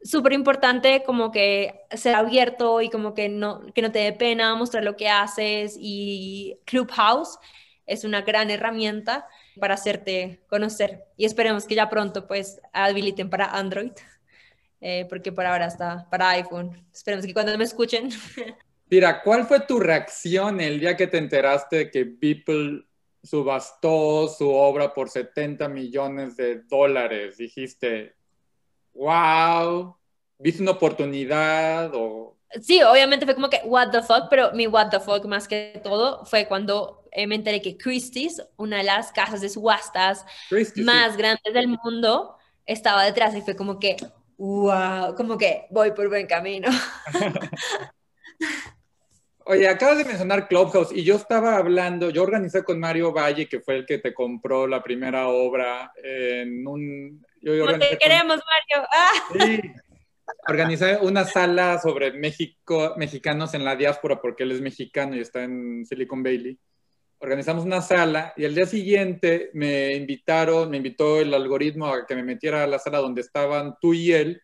Súper 0.03 0.33
importante 0.33 1.01
como 1.03 1.31
que 1.31 1.81
ser 1.89 2.13
abierto 2.13 2.79
y 2.81 2.91
como 2.91 3.15
que 3.15 3.29
no, 3.29 3.61
que 3.73 3.81
no 3.81 3.91
te 3.91 3.99
dé 3.99 4.13
pena 4.13 4.53
mostrar 4.53 4.83
lo 4.83 4.95
que 4.95 5.09
haces 5.09 5.75
y 5.79 6.59
Clubhouse 6.65 7.39
es 7.87 8.03
una 8.03 8.21
gran 8.21 8.51
herramienta 8.51 9.27
para 9.59 9.73
hacerte 9.73 10.43
conocer 10.47 11.05
y 11.17 11.25
esperemos 11.25 11.65
que 11.65 11.73
ya 11.73 11.89
pronto 11.89 12.27
pues 12.27 12.61
habiliten 12.71 13.31
para 13.31 13.45
Android 13.45 13.93
eh, 14.79 15.07
porque 15.09 15.31
por 15.31 15.47
ahora 15.47 15.65
está 15.65 16.07
para 16.11 16.29
iPhone. 16.31 16.85
Esperemos 16.93 17.25
que 17.25 17.33
cuando 17.33 17.57
me 17.57 17.63
escuchen. 17.63 18.09
Mira, 18.91 19.23
¿cuál 19.23 19.47
fue 19.47 19.61
tu 19.61 19.79
reacción 19.79 20.61
el 20.61 20.79
día 20.79 20.95
que 20.95 21.07
te 21.07 21.17
enteraste 21.17 21.77
de 21.77 21.89
que 21.89 22.05
People 22.05 22.85
subastó 23.23 24.27
su 24.27 24.49
obra 24.49 24.93
por 24.93 25.09
70 25.09 25.69
millones 25.69 26.35
de 26.35 26.61
dólares. 26.63 27.37
Dijiste, 27.37 28.15
wow, 28.93 29.95
viste 30.37 30.61
una 30.61 30.71
oportunidad 30.71 31.91
o... 31.95 32.37
Sí, 32.61 32.83
obviamente 32.83 33.25
fue 33.25 33.33
como 33.33 33.49
que, 33.49 33.61
what 33.63 33.89
the 33.89 34.03
fuck, 34.03 34.27
pero 34.29 34.51
mi 34.51 34.67
what 34.67 34.89
the 34.89 34.99
fuck 34.99 35.25
más 35.25 35.47
que 35.47 35.81
todo 35.83 36.23
fue 36.25 36.47
cuando 36.47 37.03
eh, 37.11 37.25
me 37.25 37.35
enteré 37.35 37.61
que 37.61 37.77
Christie's, 37.77 38.43
una 38.57 38.77
de 38.77 38.83
las 38.83 39.11
casas 39.11 39.41
de 39.41 39.49
subastas 39.49 40.23
más 40.75 41.17
grandes 41.17 41.51
del 41.53 41.67
mundo, 41.67 42.37
estaba 42.65 43.05
detrás 43.05 43.35
y 43.35 43.41
fue 43.41 43.55
como 43.55 43.79
que, 43.79 43.95
wow, 44.37 45.15
como 45.15 45.37
que 45.37 45.65
voy 45.71 45.91
por 45.93 46.09
buen 46.09 46.27
camino. 46.27 46.69
Oye, 49.45 49.67
acabas 49.67 49.97
de 49.97 50.05
mencionar 50.05 50.47
Clubhouse 50.47 50.91
y 50.93 51.03
yo 51.03 51.15
estaba 51.15 51.57
hablando, 51.57 52.09
yo 52.09 52.23
organizé 52.23 52.63
con 52.63 52.79
Mario 52.79 53.11
Valle, 53.11 53.47
que 53.47 53.59
fue 53.59 53.75
el 53.75 53.85
que 53.85 53.97
te 53.97 54.13
compró 54.13 54.67
la 54.67 54.81
primera 54.81 55.27
obra 55.27 55.91
en 56.01 56.65
un... 56.65 57.25
Yo 57.41 57.65
no 57.65 57.77
te 57.77 57.97
queremos, 57.97 58.37
Mario. 58.37 58.87
Ah. 58.91 59.11
Sí, 59.33 59.61
organizé 60.47 60.97
una 61.01 61.25
sala 61.25 61.79
sobre 61.79 62.13
México, 62.13 62.93
mexicanos 62.97 63.53
en 63.53 63.65
la 63.65 63.75
diáspora, 63.75 64.21
porque 64.21 64.43
él 64.43 64.53
es 64.53 64.61
mexicano 64.61 65.15
y 65.15 65.19
está 65.19 65.43
en 65.43 65.85
Silicon 65.85 66.23
Valley. 66.23 66.57
Organizamos 67.19 67.65
una 67.65 67.81
sala 67.81 68.33
y 68.37 68.45
al 68.45 68.55
día 68.55 68.65
siguiente 68.65 69.49
me 69.53 69.93
invitaron, 69.93 70.69
me 70.69 70.77
invitó 70.77 71.19
el 71.19 71.33
algoritmo 71.33 71.87
a 71.87 72.05
que 72.05 72.15
me 72.15 72.23
metiera 72.23 72.63
a 72.63 72.67
la 72.67 72.79
sala 72.79 72.99
donde 72.99 73.21
estaban 73.21 73.75
tú 73.81 73.93
y 73.93 74.13
él. 74.13 74.41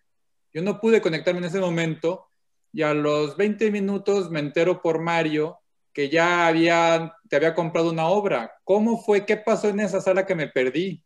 Yo 0.53 0.61
no 0.61 0.79
pude 0.79 1.01
conectarme 1.01 1.39
en 1.39 1.45
ese 1.45 1.59
momento 1.59 2.28
y 2.71 2.81
a 2.83 2.93
los 2.93 3.35
20 3.37 3.71
minutos 3.71 4.29
me 4.29 4.39
entero 4.39 4.81
por 4.81 4.99
Mario 4.99 5.59
que 5.93 6.09
ya 6.09 6.47
había, 6.47 7.15
te 7.27 7.35
había 7.35 7.55
comprado 7.55 7.89
una 7.91 8.07
obra. 8.07 8.53
¿Cómo 8.63 9.01
fue? 9.01 9.25
¿Qué 9.25 9.37
pasó 9.37 9.69
en 9.69 9.79
esa 9.79 9.99
sala 10.01 10.25
que 10.25 10.35
me 10.35 10.47
perdí? 10.47 11.03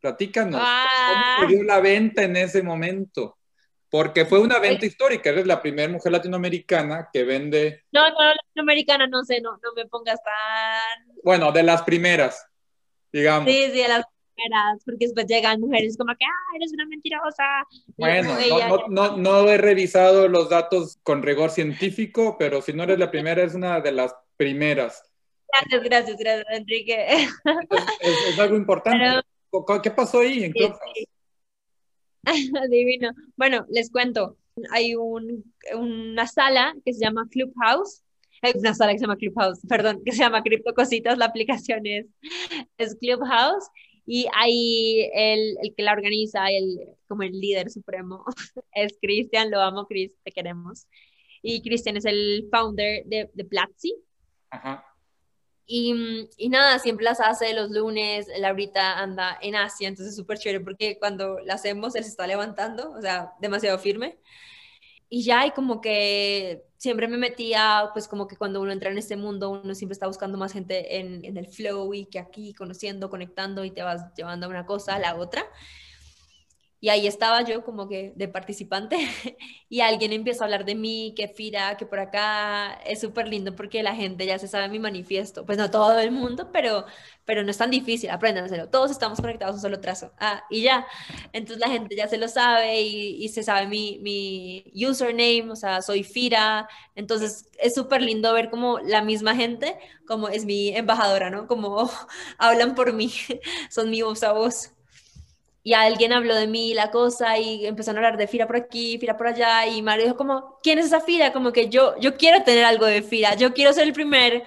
Platícanos, 0.00 0.60
Ah. 0.62 1.36
¿cómo 1.38 1.48
se 1.48 1.54
dio 1.56 1.64
la 1.64 1.80
venta 1.80 2.22
en 2.22 2.36
ese 2.36 2.62
momento? 2.62 3.38
Porque 3.88 4.24
fue 4.24 4.40
una 4.40 4.58
venta 4.58 4.86
histórica, 4.86 5.30
eres 5.30 5.46
la 5.46 5.60
primera 5.62 5.92
mujer 5.92 6.10
latinoamericana 6.12 7.08
que 7.12 7.24
vende, 7.24 7.84
No, 7.92 8.08
no, 8.10 8.16
latinoamericana, 8.34 9.06
no 9.06 9.22
sé, 9.22 9.40
no, 9.40 9.52
no 9.52 9.72
me 9.76 9.86
pongas 9.86 10.18
tan... 10.22 11.16
bueno, 11.22 11.52
de 11.52 11.62
las 11.62 11.82
primeras, 11.82 12.44
digamos. 13.12 13.48
Sí, 13.50 13.70
sí, 13.72 13.82
a 13.82 13.88
las 13.88 14.04
porque 14.84 15.06
después 15.06 15.26
llegan 15.26 15.60
mujeres 15.60 15.96
como 15.96 16.14
que, 16.18 16.24
ah, 16.24 16.56
eres 16.56 16.72
una 16.72 16.86
mentirosa. 16.86 17.44
Bueno, 17.96 18.32
no, 18.34 18.38
ella- 18.38 18.68
no, 18.68 18.88
no, 18.88 19.16
no 19.16 19.48
he 19.48 19.58
revisado 19.58 20.28
los 20.28 20.48
datos 20.48 20.98
con 21.02 21.22
rigor 21.22 21.50
científico, 21.50 22.36
pero 22.38 22.60
si 22.62 22.72
no 22.72 22.82
eres 22.84 22.98
la 22.98 23.10
primera, 23.10 23.42
es 23.42 23.54
una 23.54 23.80
de 23.80 23.92
las 23.92 24.14
primeras. 24.36 25.02
Gracias, 25.48 25.82
gracias, 25.84 26.16
gracias, 26.16 26.46
Enrique. 26.50 27.06
Es, 28.00 28.16
es 28.30 28.38
algo 28.38 28.56
importante. 28.56 28.98
Pero- 29.50 29.82
¿Qué 29.82 29.90
pasó 29.90 30.20
ahí 30.20 30.44
en 30.44 30.52
Sí, 30.52 30.58
Clubhouse? 30.58 30.78
sí. 30.94 31.04
Divino. 32.70 33.10
Bueno, 33.36 33.66
les 33.68 33.90
cuento. 33.90 34.36
Hay 34.70 34.94
un, 34.94 35.44
una 35.74 36.26
sala 36.26 36.74
que 36.84 36.92
se 36.94 37.00
llama 37.04 37.26
Clubhouse. 37.30 38.02
Hay 38.42 38.52
una 38.56 38.74
sala 38.74 38.92
que 38.92 38.98
se 38.98 39.04
llama 39.04 39.16
Clubhouse, 39.16 39.60
perdón, 39.68 40.02
que 40.04 40.12
se 40.12 40.18
llama 40.18 40.42
Cripto 40.42 40.74
Cositas. 40.74 41.16
La 41.18 41.26
aplicación 41.26 41.86
es, 41.86 42.06
es 42.78 42.96
Clubhouse. 42.96 43.68
Y 44.06 44.26
ahí 44.34 45.08
el, 45.14 45.56
el 45.62 45.74
que 45.76 45.82
la 45.82 45.92
organiza, 45.92 46.50
el, 46.50 46.96
como 47.06 47.22
el 47.22 47.32
líder 47.32 47.70
supremo, 47.70 48.24
es 48.74 48.98
Cristian. 49.00 49.50
Lo 49.50 49.60
amo, 49.60 49.86
Chris, 49.86 50.12
te 50.22 50.32
queremos. 50.32 50.86
Y 51.42 51.62
Cristian 51.62 51.96
es 51.96 52.04
el 52.04 52.48
founder 52.50 53.04
de, 53.04 53.30
de 53.32 53.44
Platzi. 53.44 53.94
Ajá. 54.50 54.84
Y, 55.66 55.94
mm, 55.94 56.28
y 56.36 56.48
nada, 56.48 56.78
siempre 56.78 57.04
las 57.04 57.20
hace 57.20 57.54
los 57.54 57.70
lunes, 57.70 58.28
él 58.28 58.44
ahorita 58.44 58.98
anda 58.98 59.38
en 59.40 59.54
Asia, 59.56 59.88
entonces 59.88 60.12
es 60.12 60.16
súper 60.16 60.38
chévere 60.38 60.62
porque 60.62 60.98
cuando 60.98 61.38
la 61.40 61.54
hacemos 61.54 61.94
él 61.94 62.04
se 62.04 62.10
está 62.10 62.26
levantando, 62.26 62.92
o 62.92 63.00
sea, 63.00 63.32
demasiado 63.40 63.78
firme. 63.78 64.18
Y 65.08 65.24
ya, 65.24 65.46
y 65.46 65.52
como 65.52 65.80
que 65.80 66.64
siempre 66.82 67.06
me 67.06 67.16
metía, 67.16 67.90
pues 67.92 68.08
como 68.08 68.26
que 68.26 68.36
cuando 68.36 68.60
uno 68.60 68.72
entra 68.72 68.90
en 68.90 68.98
este 68.98 69.16
mundo, 69.16 69.50
uno 69.50 69.72
siempre 69.72 69.92
está 69.92 70.08
buscando 70.08 70.36
más 70.36 70.52
gente 70.52 70.98
en, 70.98 71.24
en 71.24 71.36
el 71.36 71.46
flow 71.46 71.94
y 71.94 72.06
que 72.06 72.18
aquí 72.18 72.54
conociendo, 72.54 73.08
conectando 73.08 73.64
y 73.64 73.70
te 73.70 73.84
vas 73.84 74.12
llevando 74.16 74.48
una 74.48 74.66
cosa 74.66 74.96
a 74.96 74.98
la 74.98 75.14
otra. 75.14 75.46
Y 76.82 76.88
ahí 76.88 77.06
estaba 77.06 77.42
yo 77.44 77.64
como 77.64 77.88
que 77.88 78.12
de 78.16 78.26
participante 78.28 78.96
y 79.68 79.80
alguien 79.82 80.12
empieza 80.12 80.42
a 80.42 80.46
hablar 80.46 80.64
de 80.64 80.74
mí, 80.74 81.14
que 81.16 81.28
Fira, 81.28 81.76
que 81.76 81.86
por 81.86 82.00
acá 82.00 82.74
es 82.84 83.00
súper 83.00 83.28
lindo 83.28 83.54
porque 83.54 83.84
la 83.84 83.94
gente 83.94 84.26
ya 84.26 84.36
se 84.40 84.48
sabe 84.48 84.68
mi 84.68 84.80
manifiesto. 84.80 85.46
Pues 85.46 85.58
no 85.58 85.70
todo 85.70 85.98
el 86.00 86.10
mundo, 86.10 86.50
pero, 86.52 86.84
pero 87.24 87.44
no 87.44 87.52
es 87.52 87.58
tan 87.58 87.70
difícil, 87.70 88.10
apréndanselo. 88.10 88.68
Todos 88.68 88.90
estamos 88.90 89.20
conectados 89.20 89.54
a 89.54 89.56
un 89.58 89.62
solo 89.62 89.80
trazo. 89.80 90.12
Ah, 90.18 90.42
y 90.50 90.62
ya. 90.62 90.86
Entonces 91.32 91.60
la 91.60 91.68
gente 91.72 91.94
ya 91.96 92.08
se 92.08 92.18
lo 92.18 92.28
sabe 92.28 92.80
y, 92.82 93.24
y 93.24 93.28
se 93.28 93.42
sabe 93.44 93.66
mi, 93.68 93.98
mi 94.02 94.64
username, 94.74 95.50
o 95.52 95.56
sea, 95.56 95.82
soy 95.82 96.02
Fira. 96.04 96.68
Entonces 96.96 97.46
es 97.60 97.74
súper 97.74 98.02
lindo 98.02 98.32
ver 98.34 98.50
como 98.50 98.78
la 98.80 99.02
misma 99.02 99.34
gente, 99.36 99.78
como 100.06 100.28
es 100.28 100.44
mi 100.44 100.70
embajadora, 100.76 101.30
¿no? 101.30 101.46
Como 101.46 101.90
hablan 102.38 102.74
por 102.74 102.92
mí, 102.92 103.12
son 103.70 103.90
mi 103.90 104.02
voz 104.02 104.22
a 104.24 104.32
voz 104.32 104.72
y 105.64 105.74
alguien 105.74 106.12
habló 106.12 106.34
de 106.34 106.46
mí 106.46 106.74
la 106.74 106.90
cosa 106.90 107.38
y 107.38 107.66
empezaron 107.66 108.02
a 108.02 108.06
hablar 108.06 108.18
de 108.18 108.26
Fira 108.26 108.46
por 108.46 108.56
aquí, 108.56 108.98
Fira 108.98 109.16
por 109.16 109.28
allá 109.28 109.66
y 109.66 109.80
Mario 109.82 110.04
dijo 110.04 110.16
como, 110.16 110.58
¿quién 110.62 110.78
es 110.78 110.86
esa 110.86 111.00
Fira? 111.00 111.32
Como 111.32 111.52
que 111.52 111.68
yo, 111.68 111.98
yo 112.00 112.16
quiero 112.16 112.42
tener 112.42 112.64
algo 112.64 112.86
de 112.86 113.02
Fira, 113.02 113.36
yo 113.36 113.54
quiero 113.54 113.72
ser 113.72 113.84
el 113.84 113.92
primer 113.92 114.42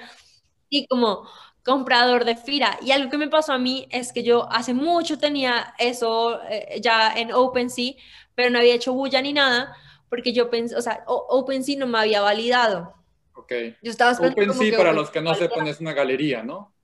y 0.70 0.88
como 0.88 1.28
comprador 1.64 2.26
de 2.26 2.36
Fira. 2.36 2.78
Y 2.82 2.92
algo 2.92 3.10
que 3.10 3.18
me 3.18 3.30
pasó 3.30 3.54
a 3.54 3.58
mí 3.58 3.88
es 3.92 4.12
que 4.12 4.24
yo 4.24 4.52
hace 4.52 4.74
mucho 4.74 5.18
tenía 5.18 5.74
eso 5.80 6.42
eh, 6.50 6.80
ya 6.82 7.14
en 7.16 7.34
OpenSea, 7.34 7.94
pero 8.36 8.50
no 8.50 8.60
había 8.60 8.76
hecho 8.76 8.94
bulla 8.94 9.22
ni 9.22 9.34
nada 9.34 9.76
porque 10.10 10.34
yo 10.34 10.50
pensé, 10.50 10.76
o 10.76 10.82
sea, 10.82 11.04
OpenSea 11.08 11.78
no 11.78 11.88
me 11.88 12.00
había 12.00 12.22
validado. 12.22 12.94
Ok. 13.34 13.52
Yo 13.82 13.92
estaba 13.92 14.12
OpenSea, 14.12 14.78
para 14.78 14.94
los 14.94 15.10
que 15.10 15.22
no 15.22 15.34
sepan, 15.34 15.68
es 15.68 15.80
una 15.80 15.94
galería, 15.94 16.44
¿no? 16.44 16.75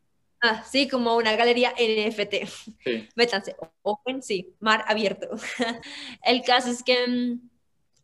Ah, 0.44 0.64
sí, 0.64 0.88
como 0.88 1.16
una 1.18 1.36
galería 1.36 1.72
NFT. 1.78 2.48
Sí. 2.84 3.08
Métanse, 3.16 3.56
open, 3.84 4.24
sí, 4.24 4.56
mar 4.60 4.84
abierto. 4.88 5.28
El 6.24 6.42
caso 6.44 6.70
es 6.72 6.82
que 6.84 7.08
mm, 7.08 7.50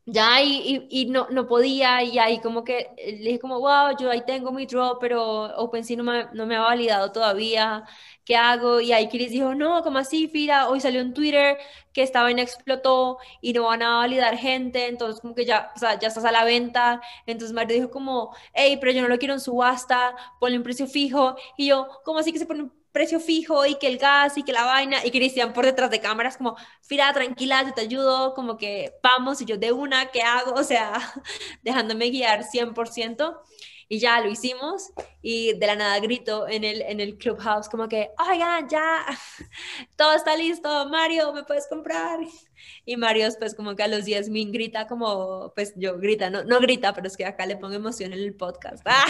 ya 0.10 0.42
y, 0.42 0.88
y, 0.90 1.08
no, 1.08 1.28
no 1.32 1.48
podía 1.48 2.02
y 2.02 2.18
ahí 2.18 2.40
como 2.40 2.64
que 2.64 2.92
eh, 2.98 3.18
le 3.20 3.26
dije 3.26 3.40
como, 3.40 3.60
wow, 3.60 3.98
yo 4.00 4.10
ahí 4.10 4.24
tengo 4.26 4.52
mi 4.54 4.66
drop, 4.66 5.00
pero 5.02 5.44
OpenSea 5.58 5.98
no 5.98 6.04
me, 6.04 6.26
no 6.34 6.46
me 6.46 6.56
ha 6.56 6.62
validado 6.62 7.12
todavía, 7.12 7.84
¿qué 8.24 8.36
hago? 8.38 8.80
Y 8.80 8.94
ahí 8.94 9.10
Chris 9.10 9.32
dijo, 9.32 9.54
no, 9.54 9.84
como 9.84 9.98
así, 10.00 10.28
Fira? 10.30 10.70
Hoy 10.70 10.80
salió 10.80 11.02
en 11.02 11.14
Twitter 11.14 11.58
que 11.94 12.04
esta 12.04 12.22
vaina 12.24 12.42
explotó 12.42 13.18
y 13.42 13.52
no 13.54 13.64
van 13.66 13.82
a 13.84 13.98
validar 13.98 14.38
gente, 14.38 14.88
entonces 14.88 15.20
como 15.22 15.36
que 15.36 15.46
ya, 15.46 15.72
o 15.76 15.80
sea, 15.80 16.00
ya 16.00 16.08
estás 16.08 16.26
a 16.26 16.32
la 16.32 16.46
venta. 16.46 17.02
Entonces 17.26 17.54
Mario 17.54 17.76
dijo 17.76 17.92
como, 17.92 18.34
hey, 18.54 18.78
pero 18.80 18.92
yo 18.94 19.02
no 19.02 19.10
lo 19.10 19.18
quiero 19.18 19.34
en 19.34 19.40
subasta, 19.42 20.16
ponle 20.40 20.58
un 20.58 20.64
precio 20.64 20.88
fijo. 20.88 21.36
Y 21.58 21.68
yo, 21.68 21.88
¿cómo 22.06 22.20
así 22.20 22.32
que 22.32 22.40
se 22.40 22.46
pone 22.46 22.64
un 22.64 22.74
precio 22.98 23.20
fijo 23.20 23.66
y 23.66 23.76
que 23.76 23.88
el 23.88 23.98
gas 24.00 24.38
y 24.38 24.44
que 24.44 24.52
la 24.54 24.64
vaina? 24.66 25.06
Y 25.06 25.12
Cristian 25.12 25.54
por 25.54 25.66
detrás 25.66 25.92
de 25.92 26.02
cámaras 26.02 26.38
como, 26.38 26.56
Fira, 26.82 27.14
tranquila, 27.14 27.64
yo 27.64 27.74
te 27.74 27.82
ayudo, 27.82 28.34
como 28.34 28.58
que 28.58 28.94
vamos 29.04 29.40
y 29.42 29.46
yo 29.46 29.58
de 29.58 29.72
una, 29.72 30.08
¿qué 30.12 30.22
hago? 30.24 30.54
O 30.54 30.64
sea, 30.64 30.94
dejándome 31.64 32.10
guiar 32.10 32.44
100%. 32.44 33.40
Y 33.90 34.00
ya 34.00 34.20
lo 34.20 34.30
hicimos 34.30 34.92
y 35.22 35.54
de 35.58 35.68
la 35.68 35.76
nada 35.76 36.00
grito 36.00 36.48
en 36.48 36.64
el, 36.66 36.82
en 36.82 37.00
el 37.00 37.18
clubhouse 37.18 37.70
como 37.70 37.88
que, 37.88 38.10
oigan, 38.30 38.68
ya, 38.68 39.06
todo 39.96 40.14
está 40.14 40.36
listo, 40.36 40.90
Mario, 40.90 41.32
¿me 41.34 41.44
puedes 41.44 41.68
comprar? 41.68 42.20
Y 42.86 42.98
Mario 42.98 43.26
después 43.26 43.56
como 43.56 43.76
que 43.76 43.84
a 43.84 43.88
los 43.88 44.06
10 44.06 44.30
min 44.30 44.52
grita 44.52 44.88
como, 44.88 45.52
pues 45.56 45.74
yo 45.76 45.98
grita, 45.98 46.30
no, 46.30 46.44
no 46.44 46.60
grita, 46.60 46.94
pero 46.94 47.08
es 47.08 47.18
que 47.18 47.26
acá 47.26 47.46
le 47.46 47.58
pongo 47.58 47.76
emoción 47.76 48.14
en 48.14 48.20
el 48.20 48.36
podcast. 48.36 48.82
¡Ah! 48.86 49.06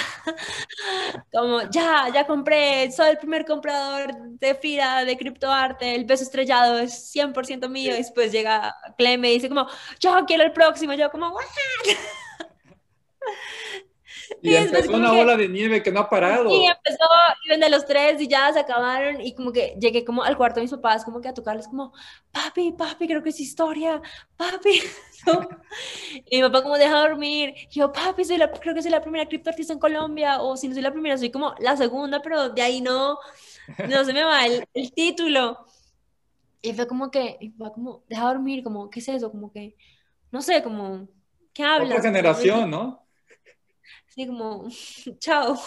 Como, 1.31 1.61
ya, 1.69 2.09
ya 2.13 2.25
compré, 2.25 2.91
soy 2.91 3.09
el 3.09 3.17
primer 3.17 3.45
comprador 3.45 4.13
de 4.39 4.55
FIRA, 4.55 5.05
de 5.05 5.17
criptoarte, 5.17 5.95
el 5.95 6.05
beso 6.05 6.23
estrellado 6.23 6.79
es 6.79 7.13
100% 7.15 7.69
mío. 7.69 7.93
Y 7.93 7.97
después 7.97 8.31
llega 8.31 8.75
Clem 8.97 9.23
y 9.25 9.33
dice 9.33 9.49
como, 9.49 9.67
yo 9.99 10.25
quiero 10.25 10.43
el 10.43 10.51
próximo, 10.51 10.93
yo 10.93 11.09
como, 11.11 11.29
¿what? 11.29 11.43
Y 14.41 14.53
es 14.55 14.65
empezó 14.67 14.93
una 14.95 15.11
que- 15.11 15.15
bola 15.17 15.37
de 15.37 15.47
nieve 15.49 15.83
que 15.83 15.91
no 15.91 16.01
ha 16.01 16.09
parado. 16.09 16.49
Y 16.51 16.65
empezó, 16.65 17.05
y 17.45 17.49
vende 17.49 17.69
los 17.69 17.85
tres 17.85 18.21
y 18.21 18.27
ya 18.27 18.51
se 18.53 18.59
acabaron 18.59 19.21
y 19.21 19.33
como 19.35 19.51
que 19.51 19.75
llegué 19.79 20.03
como 20.05 20.23
al 20.23 20.37
cuarto 20.37 20.55
de 20.59 20.63
mis 20.63 20.71
papás 20.71 21.03
como 21.05 21.21
que 21.21 21.27
a 21.29 21.33
tocarles 21.33 21.67
como, 21.67 21.93
papi, 22.31 22.71
papi, 22.73 23.07
creo 23.07 23.23
que 23.23 23.29
es 23.29 23.39
historia, 23.39 24.01
papi. 24.35 24.81
¿no? 25.27 25.47
Y 26.25 26.37
mi 26.37 26.43
papá 26.43 26.63
como 26.63 26.77
deja 26.77 26.99
dormir, 26.99 27.53
y 27.69 27.79
yo, 27.79 27.91
papi, 27.91 28.23
soy 28.23 28.37
la, 28.37 28.51
creo 28.51 28.73
que 28.75 28.81
soy 28.81 28.91
la 28.91 29.01
primera 29.01 29.25
criptoartista 29.25 29.73
en 29.73 29.79
Colombia, 29.79 30.41
o 30.41 30.55
si 30.57 30.67
no 30.67 30.73
soy 30.73 30.83
la 30.83 30.91
primera, 30.91 31.17
soy 31.17 31.31
como 31.31 31.53
la 31.59 31.75
segunda, 31.75 32.21
pero 32.21 32.49
de 32.49 32.61
ahí 32.61 32.81
no, 32.81 33.17
no 33.89 34.03
se 34.05 34.13
me 34.13 34.23
va 34.23 34.45
el, 34.45 34.65
el 34.73 34.93
título. 34.93 35.65
Y 36.61 36.73
fue 36.73 36.87
como 36.87 37.11
que, 37.11 37.37
y 37.39 37.49
papá 37.49 37.73
como, 37.73 38.03
deja 38.07 38.25
dormir, 38.27 38.63
como, 38.63 38.89
¿qué 38.89 38.99
es 38.99 39.07
eso? 39.09 39.31
Como 39.31 39.51
que, 39.51 39.75
no 40.31 40.41
sé, 40.41 40.63
como, 40.63 41.07
¿qué 41.53 41.63
hablas? 41.63 41.99
Otra 41.99 42.09
generación, 42.09 42.69
¿no? 42.71 43.06
Sí, 44.17 44.25
como, 44.25 44.67
chao. 45.19 45.59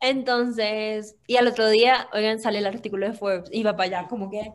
Entonces, 0.00 1.14
y 1.26 1.36
al 1.36 1.46
otro 1.46 1.68
día, 1.68 2.08
oigan, 2.14 2.40
sale 2.40 2.58
el 2.58 2.66
artículo 2.66 3.06
de 3.06 3.12
Forbes 3.12 3.50
y 3.52 3.62
va 3.62 3.76
para 3.76 3.98
allá, 3.98 4.08
como 4.08 4.30
que, 4.30 4.50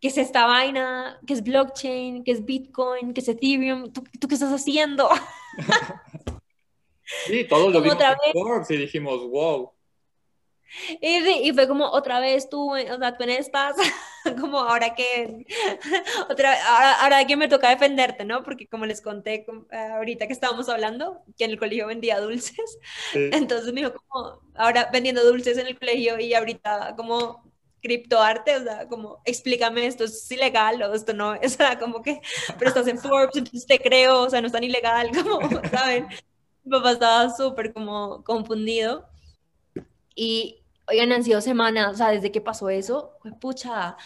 ¿qué 0.00 0.06
es 0.06 0.16
esta 0.18 0.46
vaina? 0.46 1.18
¿Qué 1.26 1.32
es 1.32 1.42
blockchain? 1.42 2.22
¿Qué 2.22 2.30
es 2.30 2.44
Bitcoin? 2.44 3.12
¿Qué 3.12 3.22
es 3.22 3.28
Ethereum? 3.28 3.92
¿Tú, 3.92 4.04
tú 4.20 4.28
qué 4.28 4.34
estás 4.34 4.52
haciendo? 4.52 5.08
Sí, 7.26 7.44
todos 7.44 7.70
lo 7.70 7.82
vimos 7.82 7.98
en 8.00 8.32
Forbes 8.32 8.70
y 8.70 8.76
dijimos, 8.78 9.28
wow. 9.28 9.70
Y, 10.98 11.48
y 11.48 11.52
fue 11.52 11.68
como 11.68 11.84
otra 11.84 12.20
vez 12.20 12.48
tú, 12.48 12.72
o 12.72 12.76
sea, 12.78 13.16
tú 13.18 13.24
en 13.24 13.30
estas, 13.30 13.76
como 14.40 14.58
ahora 14.58 14.94
que, 14.94 15.46
otra, 16.30 16.52
ahora, 16.66 17.02
ahora 17.02 17.26
que 17.26 17.36
me 17.36 17.48
toca 17.48 17.70
defenderte, 17.70 18.24
¿no? 18.24 18.42
Porque 18.42 18.66
como 18.66 18.86
les 18.86 19.00
conté 19.00 19.46
eh, 19.70 19.76
ahorita 19.76 20.26
que 20.26 20.32
estábamos 20.32 20.68
hablando, 20.68 21.22
que 21.36 21.44
en 21.44 21.50
el 21.52 21.58
colegio 21.58 21.86
vendía 21.86 22.20
dulces, 22.20 22.78
Sí. 23.12 23.30
entonces 23.32 23.72
me 23.72 23.80
dijo 23.82 23.94
como, 24.06 24.40
ahora 24.54 24.88
vendiendo 24.92 25.24
dulces 25.24 25.58
en 25.58 25.66
el 25.66 25.78
colegio 25.78 26.18
y 26.18 26.34
ahorita 26.34 26.94
como 26.96 27.52
criptoarte, 27.82 28.56
o 28.56 28.62
sea, 28.62 28.88
como 28.88 29.20
explícame 29.24 29.86
esto 29.86 30.04
es 30.04 30.30
ilegal 30.30 30.80
o 30.82 30.94
esto 30.94 31.12
no, 31.12 31.32
o 31.32 31.48
sea, 31.48 31.78
como 31.78 32.00
que, 32.02 32.20
pero 32.58 32.68
estás 32.68 32.86
en 32.86 32.98
Forbes, 32.98 33.36
entonces 33.36 33.66
te 33.66 33.78
creo, 33.80 34.22
o 34.22 34.30
sea, 34.30 34.40
no 34.40 34.46
es 34.46 34.52
tan 34.52 34.62
ilegal, 34.64 35.10
como, 35.10 35.40
¿saben? 35.68 36.06
Mi 36.64 36.70
papá 36.70 36.92
estaba 36.92 37.30
súper 37.30 37.72
como 37.72 38.22
confundido 38.22 39.08
y, 40.14 40.61
oigan, 40.88 41.12
han 41.12 41.24
sido 41.24 41.40
semanas, 41.40 41.92
o 41.94 41.96
sea, 41.96 42.08
desde 42.10 42.32
que 42.32 42.40
pasó 42.40 42.68
eso, 42.70 43.16
pues, 43.22 43.34
pucha, 43.40 43.96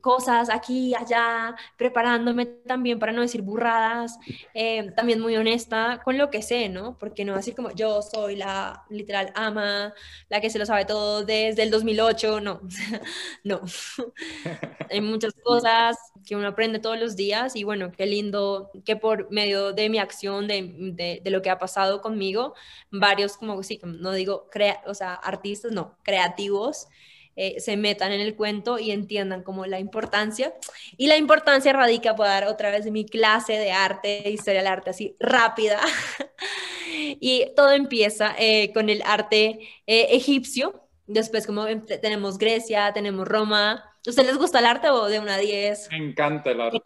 cosas 0.00 0.48
aquí, 0.50 0.94
allá, 0.94 1.54
preparándome 1.76 2.46
también 2.46 2.98
para 2.98 3.12
no 3.12 3.20
decir 3.20 3.42
burradas, 3.42 4.18
eh, 4.54 4.90
también 4.96 5.20
muy 5.20 5.36
honesta 5.36 6.00
con 6.04 6.18
lo 6.18 6.30
que 6.30 6.42
sé, 6.42 6.68
¿no? 6.68 6.98
Porque 6.98 7.24
no 7.24 7.34
así 7.34 7.52
como 7.52 7.70
yo 7.72 8.02
soy 8.02 8.36
la 8.36 8.84
literal 8.90 9.32
ama, 9.34 9.92
la 10.28 10.40
que 10.40 10.50
se 10.50 10.58
lo 10.58 10.66
sabe 10.66 10.84
todo 10.84 11.24
desde 11.24 11.62
el 11.62 11.70
2008, 11.70 12.40
no, 12.40 12.60
no. 13.44 13.60
Hay 14.90 15.00
muchas 15.00 15.32
cosas 15.42 15.96
que 16.26 16.36
uno 16.36 16.48
aprende 16.48 16.78
todos 16.78 16.98
los 16.98 17.16
días 17.16 17.56
y 17.56 17.64
bueno, 17.64 17.92
qué 17.92 18.06
lindo 18.06 18.70
que 18.84 18.96
por 18.96 19.30
medio 19.30 19.72
de 19.72 19.88
mi 19.88 19.98
acción, 19.98 20.46
de, 20.46 21.20
de, 21.22 21.30
lo 21.30 21.42
que 21.42 21.50
ha 21.50 21.58
pasado 21.58 22.00
conmigo, 22.00 22.54
varios 22.90 23.36
como, 23.36 23.62
sí, 23.62 23.80
no 23.82 24.12
digo, 24.12 24.48
crea, 24.50 24.82
o 24.86 24.94
sea, 24.94 25.14
artistas, 25.14 25.72
no, 25.72 25.96
creativos, 26.02 26.88
eh, 27.34 27.60
se 27.60 27.76
metan 27.76 28.12
en 28.12 28.20
el 28.20 28.36
cuento 28.36 28.78
y 28.78 28.90
entiendan 28.90 29.42
como 29.42 29.64
la 29.66 29.78
importancia. 29.78 30.52
Y 30.96 31.06
la 31.06 31.16
importancia 31.16 31.72
radica, 31.72 32.14
puedo 32.14 32.28
dar 32.28 32.46
otra 32.46 32.70
vez 32.70 32.90
mi 32.90 33.06
clase 33.06 33.54
de 33.54 33.72
arte, 33.72 34.28
historia 34.28 34.60
del 34.60 34.68
arte, 34.68 34.90
así 34.90 35.16
rápida. 35.18 35.80
y 36.92 37.46
todo 37.56 37.72
empieza 37.72 38.34
eh, 38.38 38.72
con 38.72 38.90
el 38.90 39.02
arte 39.04 39.60
eh, 39.86 40.08
egipcio. 40.10 40.88
Después, 41.06 41.46
como 41.46 41.66
tenemos 42.00 42.38
Grecia, 42.38 42.92
tenemos 42.92 43.26
Roma. 43.26 43.84
¿A 44.04 44.10
ustedes 44.10 44.28
les 44.28 44.38
gusta 44.38 44.58
el 44.58 44.66
arte 44.66 44.90
o 44.90 45.06
de 45.06 45.18
una 45.18 45.38
10? 45.38 45.88
Me 45.90 45.96
encanta 45.96 46.50
el 46.50 46.60
arte. 46.60 46.80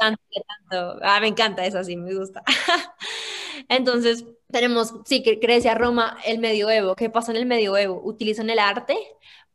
Ah, 1.02 1.18
me 1.20 1.28
encanta 1.28 1.64
eso, 1.64 1.82
sí, 1.82 1.96
me 1.96 2.14
gusta. 2.14 2.42
Entonces, 3.68 4.24
tenemos, 4.50 4.94
sí, 5.04 5.22
Grecia, 5.40 5.74
Roma, 5.74 6.18
el 6.24 6.38
medioevo. 6.38 6.94
¿Qué 6.94 7.10
pasa 7.10 7.32
en 7.32 7.38
el 7.38 7.46
medioevo? 7.46 8.00
Utilizan 8.04 8.50
el 8.50 8.58
arte 8.58 8.96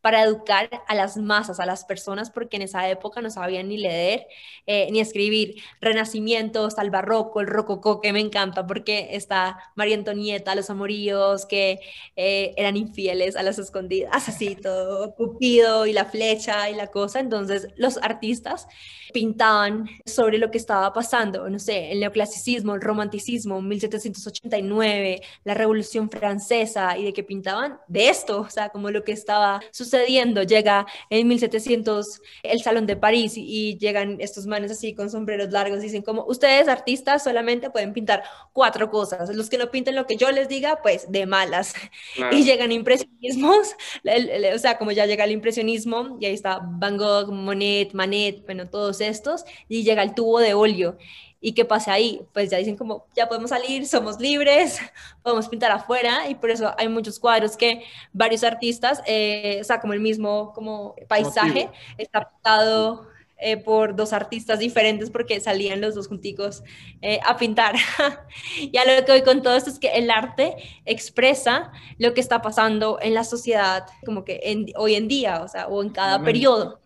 para 0.02 0.24
educar 0.24 0.70
a 0.88 0.96
las 0.96 1.18
masas, 1.18 1.60
a 1.60 1.66
las 1.66 1.86
personas, 1.86 2.32
porque 2.32 2.58
en 2.58 2.64
esa 2.64 2.90
época 2.90 3.22
no 3.22 3.30
sabían 3.30 3.70
ni 3.70 3.78
leer 3.78 4.28
eh, 4.66 4.90
ni 4.92 5.00
escribir. 5.00 5.56
Renacimiento, 5.80 6.66
hasta 6.66 6.82
el 6.82 6.90
barroco, 6.90 7.42
el 7.42 7.48
rococó, 7.48 8.02
que 8.02 8.14
me 8.14 8.20
encanta, 8.20 8.66
porque 8.68 9.10
está 9.12 9.60
María 9.76 9.96
Antonieta, 9.96 10.56
los 10.56 10.70
amoríos, 10.70 11.46
que 11.46 11.80
eh, 12.16 12.54
eran 12.58 12.78
infieles 12.78 13.36
a 13.36 13.44
las 13.44 13.60
escondidas, 13.60 14.28
así 14.28 14.56
todo, 14.56 15.14
Cupido 15.16 15.86
y 15.86 15.94
la 15.94 16.06
flecha 16.06 16.70
y 16.70 16.76
la 16.76 16.88
cosa. 16.88 17.20
Entonces, 17.20 17.68
los 17.76 17.98
artistas 17.98 18.68
pintaban 19.14 19.90
sobre 20.06 20.38
lo 20.38 20.52
que 20.52 20.58
estaba 20.58 20.94
pasando, 20.94 21.50
no 21.50 21.60
sé, 21.60 21.92
el 21.92 22.00
neoclasicismo, 22.00 22.76
el 22.76 22.82
romanticismo, 22.82 23.62
1789, 23.62 25.22
la 25.44 25.54
Revolución 25.54 26.10
Francesa, 26.10 26.98
y 26.98 27.04
de 27.04 27.14
que 27.14 27.24
pintaban 27.24 27.80
de 27.88 28.10
esto, 28.10 28.42
o 28.42 28.50
sea, 28.50 28.70
como 28.70 28.90
lo 28.90 29.04
que 29.04 29.12
estaba 29.12 29.60
sucediendo 29.72 29.91
sucediendo. 29.92 30.44
Llega 30.44 30.88
en 31.10 31.28
1700 31.28 32.22
el 32.44 32.62
Salón 32.62 32.86
de 32.86 32.96
París 32.96 33.34
y, 33.36 33.78
llegan 33.78 34.18
estos 34.20 34.48
manes 34.48 34.72
así 34.72 34.94
con 34.94 35.10
sombreros 35.10 35.52
largos. 35.52 35.82
Dicen 35.82 36.02
como, 36.02 36.26
ustedes 36.26 36.68
artistas 36.68 37.24
solamente 37.24 37.70
pueden 37.70 37.94
pintar 37.94 38.24
cuatro 38.54 38.90
cosas. 38.90 39.34
Los 39.36 39.50
que 39.50 39.58
no 39.58 39.72
pinten 39.72 39.96
lo 39.96 40.06
que 40.06 40.18
yo 40.18 40.32
les 40.32 40.48
diga, 40.48 40.80
pues 40.82 41.12
de 41.12 41.26
malas. 41.26 41.74
Y 42.32 42.44
llegan 42.44 42.72
impresionismos, 42.72 43.76
o 44.56 44.58
sea, 44.58 44.78
como 44.78 44.92
ya 44.92 45.06
llega 45.06 45.26
el 45.26 45.32
impresionismo, 45.32 46.18
y 46.20 46.26
ahí 46.26 46.34
está 46.34 46.60
Van 46.64 46.98
Gogh, 46.98 47.32
Monet, 47.32 47.94
Manet, 47.94 48.46
bueno, 48.46 48.70
todos 48.70 49.02
estos, 49.02 49.44
y 49.68 49.84
llega 49.84 50.04
el 50.04 50.14
tubo 50.14 50.40
de 50.40 50.54
óleo. 50.54 50.98
¿Y 51.44 51.54
qué 51.54 51.66
pasa 51.66 51.94
ahí? 51.94 52.22
Pues 52.34 52.52
ya 52.52 52.60
dicen 52.60 52.78
como, 52.78 53.06
ya 53.16 53.28
podemos 53.28 53.50
salir, 53.50 53.88
somos 53.88 54.20
libres, 54.20 54.80
podemos 55.24 55.50
pintar 55.50 55.72
afuera 55.72 56.30
y 56.30 56.36
por 56.36 56.52
eso 56.52 56.72
hay 56.78 56.88
muchos 56.88 57.20
cuadros 57.20 57.58
que 57.58 57.84
varios 58.14 58.44
artistas, 58.44 59.02
eh, 59.08 59.58
o 59.60 59.64
sea, 59.64 59.82
como 59.82 59.94
el 59.94 60.00
mismo 60.00 60.54
como 60.54 60.96
paisaje, 61.08 61.70
está 61.98 62.30
pintado 62.30 63.08
eh, 63.44 63.58
por 63.58 63.96
dos 63.96 64.14
artistas 64.14 64.60
diferentes 64.60 65.10
porque 65.10 65.40
salían 65.40 65.82
los 65.82 65.96
dos 65.96 66.08
junticos 66.08 66.62
eh, 67.02 67.20
a 67.26 67.38
pintar. 67.38 67.74
y 68.60 68.78
a 68.78 68.86
lo 68.86 69.04
que 69.04 69.12
voy 69.14 69.24
con 69.24 69.42
todo 69.42 69.56
esto 69.56 69.72
es 69.72 69.80
que 69.80 69.94
el 69.94 70.12
arte 70.12 70.56
expresa 70.86 71.72
lo 71.98 72.14
que 72.14 72.22
está 72.22 72.44
pasando 72.44 73.00
en 73.02 73.16
la 73.16 73.24
sociedad 73.24 73.88
como 74.06 74.24
que 74.26 74.42
en, 74.44 74.68
hoy 74.76 74.94
en 74.94 75.08
día, 75.08 75.42
o 75.42 75.48
sea, 75.48 75.66
o 75.66 75.82
en 75.82 75.90
cada 75.90 76.22
periodo. 76.22 76.81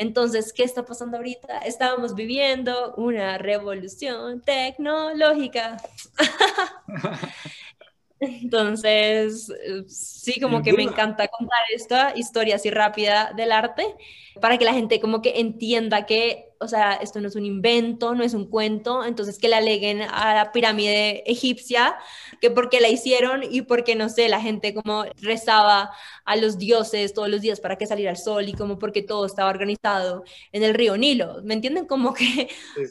Entonces, 0.00 0.54
¿qué 0.54 0.62
está 0.62 0.86
pasando 0.86 1.18
ahorita? 1.18 1.58
Estábamos 1.58 2.14
viviendo 2.14 2.94
una 2.94 3.36
revolución 3.36 4.40
tecnológica. 4.40 5.76
Entonces, 8.18 9.52
sí, 9.88 10.40
como 10.40 10.62
que 10.62 10.72
me 10.72 10.84
encanta 10.84 11.28
contar 11.28 11.60
esta 11.74 12.14
historia 12.16 12.56
así 12.56 12.70
rápida 12.70 13.34
del 13.36 13.52
arte 13.52 13.94
para 14.40 14.56
que 14.56 14.64
la 14.64 14.72
gente 14.72 15.00
como 15.00 15.20
que 15.20 15.38
entienda 15.38 16.06
que 16.06 16.49
o 16.62 16.68
sea, 16.68 16.92
esto 16.94 17.20
no 17.20 17.28
es 17.28 17.36
un 17.36 17.46
invento, 17.46 18.14
no 18.14 18.22
es 18.22 18.34
un 18.34 18.44
cuento, 18.44 19.02
entonces 19.02 19.38
que 19.38 19.48
le 19.48 19.56
aleguen 19.56 20.02
a 20.02 20.34
la 20.34 20.52
pirámide 20.52 21.22
egipcia, 21.24 21.96
que 22.38 22.50
porque 22.50 22.80
la 22.80 22.88
hicieron 22.88 23.42
y 23.42 23.62
porque, 23.62 23.96
no 23.96 24.10
sé, 24.10 24.28
la 24.28 24.42
gente 24.42 24.74
como 24.74 25.04
rezaba 25.22 25.90
a 26.26 26.36
los 26.36 26.58
dioses 26.58 27.14
todos 27.14 27.30
los 27.30 27.40
días 27.40 27.60
para 27.60 27.76
que 27.76 27.86
saliera 27.86 28.10
el 28.10 28.18
sol 28.18 28.46
y 28.46 28.52
como 28.52 28.78
porque 28.78 29.02
todo 29.02 29.24
estaba 29.24 29.48
organizado 29.48 30.22
en 30.52 30.62
el 30.62 30.74
río 30.74 30.98
Nilo, 30.98 31.40
¿me 31.44 31.54
entienden? 31.54 31.86
Como 31.86 32.12
que 32.12 32.48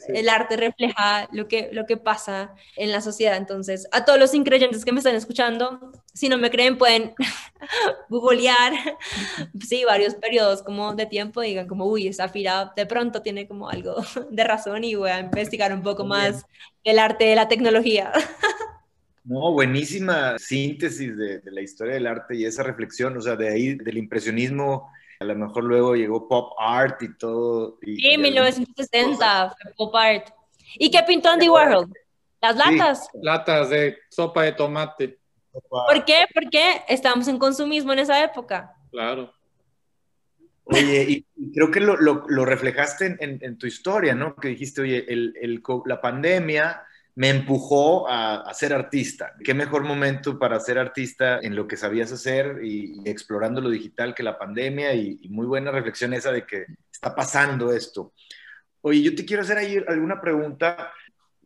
el 0.08 0.28
arte 0.28 0.56
refleja 0.56 1.28
lo 1.30 1.46
que, 1.46 1.70
lo 1.72 1.86
que 1.86 1.96
pasa 1.96 2.54
en 2.74 2.90
la 2.90 3.00
sociedad, 3.00 3.36
entonces 3.36 3.86
a 3.92 4.04
todos 4.04 4.18
los 4.18 4.34
increyentes 4.34 4.84
que 4.84 4.90
me 4.90 4.98
están 4.98 5.14
escuchando, 5.14 5.92
si 6.20 6.28
no 6.28 6.36
me 6.36 6.50
creen 6.50 6.76
pueden 6.76 7.14
googlear, 8.10 8.74
sí, 9.60 9.84
varios 9.86 10.14
periodos 10.14 10.62
como 10.62 10.94
de 10.94 11.06
tiempo, 11.06 11.40
digan 11.40 11.66
como, 11.66 11.86
uy, 11.86 12.08
esa 12.08 12.28
fira 12.28 12.72
de 12.76 12.84
pronto 12.84 13.22
tiene 13.22 13.48
como 13.48 13.70
algo 13.70 13.96
de 14.30 14.44
razón 14.44 14.84
y 14.84 14.94
voy 14.94 15.08
a 15.08 15.20
investigar 15.20 15.72
un 15.72 15.82
poco 15.82 16.04
más 16.04 16.44
el 16.84 16.98
arte 16.98 17.24
de 17.24 17.36
la 17.36 17.48
tecnología. 17.48 18.12
No, 19.24 19.52
buenísima 19.52 20.38
síntesis 20.38 21.16
de, 21.16 21.40
la 21.44 21.62
historia 21.62 21.94
del 21.94 22.06
arte 22.06 22.36
y 22.36 22.44
esa 22.44 22.64
reflexión, 22.64 23.16
o 23.16 23.20
sea, 23.22 23.36
de 23.36 23.48
ahí, 23.48 23.74
del 23.74 23.96
impresionismo, 23.96 24.90
a 25.20 25.24
lo 25.24 25.34
mejor 25.34 25.64
luego 25.64 25.94
llegó 25.94 26.28
pop 26.28 26.52
art 26.58 27.02
y 27.02 27.16
todo. 27.16 27.78
Y, 27.82 27.96
sí, 27.96 28.18
1960, 28.18 29.54
pop 29.76 29.94
art. 29.94 30.28
¿Y 30.74 30.90
qué 30.90 31.02
pintó 31.06 31.30
Andy 31.30 31.48
Warhol? 31.48 31.90
Las 32.42 32.56
latas. 32.56 33.08
latas 33.22 33.70
de 33.70 33.98
sopa 34.10 34.42
de 34.42 34.52
tomate. 34.52 35.19
¿Por 35.52 36.04
qué? 36.04 36.26
Porque 36.32 36.82
estábamos 36.88 37.28
en 37.28 37.38
consumismo 37.38 37.92
en 37.92 38.00
esa 38.00 38.22
época. 38.22 38.74
Claro. 38.90 39.32
Oye, 40.64 41.24
y 41.36 41.52
creo 41.52 41.70
que 41.70 41.80
lo, 41.80 41.96
lo, 41.96 42.44
reflejaste 42.44 43.16
en, 43.18 43.58
tu 43.58 43.66
historia, 43.66 44.14
¿no? 44.14 44.36
Que 44.36 44.48
dijiste, 44.48 44.82
oye, 44.82 45.04
el, 45.08 45.34
el, 45.40 45.62
la 45.84 46.00
pandemia 46.00 46.82
me 47.16 47.28
empujó 47.28 48.08
a, 48.08 48.52
ser 48.54 48.72
artista. 48.72 49.34
¿Qué 49.42 49.52
mejor 49.52 49.82
momento 49.82 50.38
para 50.38 50.60
ser 50.60 50.78
artista 50.78 51.40
en 51.42 51.56
lo 51.56 51.66
que 51.66 51.76
sabías 51.76 52.12
hacer 52.12 52.60
y, 52.62 53.02
explorando 53.04 53.60
lo 53.60 53.68
digital 53.68 54.14
que 54.14 54.22
la 54.22 54.38
pandemia? 54.38 54.94
Y, 54.94 55.18
y, 55.20 55.28
muy 55.28 55.46
buena 55.46 55.72
reflexión 55.72 56.14
esa 56.14 56.30
de 56.30 56.46
que 56.46 56.66
está 56.92 57.14
pasando 57.14 57.72
esto. 57.72 58.12
Oye, 58.82 59.02
yo 59.02 59.14
te 59.14 59.24
quiero 59.24 59.42
hacer 59.42 59.58
ahí 59.58 59.82
alguna 59.88 60.20
pregunta. 60.20 60.92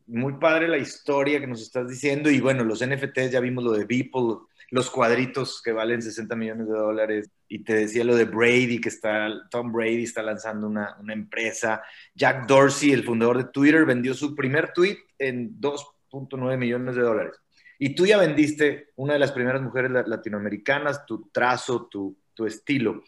Muy 0.06 0.34
padre 0.34 0.68
la 0.68 0.78
historia 0.78 1.40
que 1.40 1.46
nos 1.46 1.62
estás 1.62 1.88
diciendo 1.88 2.30
y 2.30 2.40
bueno, 2.40 2.64
los 2.64 2.84
NFTs, 2.84 3.30
ya 3.30 3.40
vimos 3.40 3.64
lo 3.64 3.72
de 3.72 3.84
Beeple, 3.84 4.38
los 4.70 4.90
cuadritos 4.90 5.62
que 5.62 5.72
valen 5.72 6.02
60 6.02 6.34
millones 6.36 6.66
de 6.66 6.74
dólares. 6.74 7.30
Y 7.48 7.60
te 7.64 7.74
decía 7.74 8.04
lo 8.04 8.16
de 8.16 8.24
Brady, 8.24 8.80
que 8.80 8.88
está, 8.88 9.28
Tom 9.50 9.72
Brady 9.72 10.04
está 10.04 10.22
lanzando 10.22 10.66
una, 10.66 10.96
una 11.00 11.12
empresa. 11.12 11.82
Jack 12.14 12.46
Dorsey, 12.46 12.92
el 12.92 13.04
fundador 13.04 13.38
de 13.38 13.50
Twitter, 13.50 13.84
vendió 13.84 14.14
su 14.14 14.34
primer 14.34 14.72
tweet 14.72 14.98
en 15.18 15.60
2.9 15.60 16.56
millones 16.58 16.96
de 16.96 17.02
dólares. 17.02 17.34
Y 17.78 17.94
tú 17.94 18.06
ya 18.06 18.18
vendiste 18.18 18.90
una 18.96 19.14
de 19.14 19.18
las 19.18 19.32
primeras 19.32 19.62
mujeres 19.62 19.90
latinoamericanas, 20.06 21.06
tu 21.06 21.28
trazo, 21.30 21.86
tu, 21.86 22.16
tu 22.34 22.46
estilo. 22.46 23.02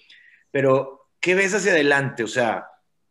Pero, 0.51 1.09
¿qué 1.21 1.35
ves 1.35 1.55
hacia 1.55 1.73
adelante? 1.73 2.25
O 2.25 2.29
sea, 2.29 2.67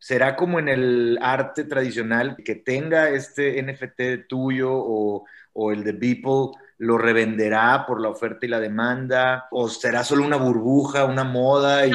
¿será 0.06 0.36
como 0.36 0.60
en 0.60 0.68
el 0.68 1.18
arte 1.20 1.64
tradicional 1.64 2.36
que 2.44 2.54
tenga 2.54 3.08
este 3.08 3.60
NFT 3.60 4.28
tuyo 4.28 4.70
o, 4.72 5.24
o 5.52 5.72
el 5.72 5.82
de 5.82 5.90
Beeple? 5.90 6.52
lo 6.78 6.98
revenderá 6.98 7.86
por 7.86 8.00
la 8.00 8.10
oferta 8.10 8.46
y 8.46 8.48
la 8.48 8.60
demanda? 8.60 9.48
¿O 9.50 9.68
será 9.68 10.04
solo 10.04 10.24
una 10.24 10.36
burbuja, 10.36 11.06
una 11.06 11.24
moda? 11.24 11.86
Y... 11.86 11.90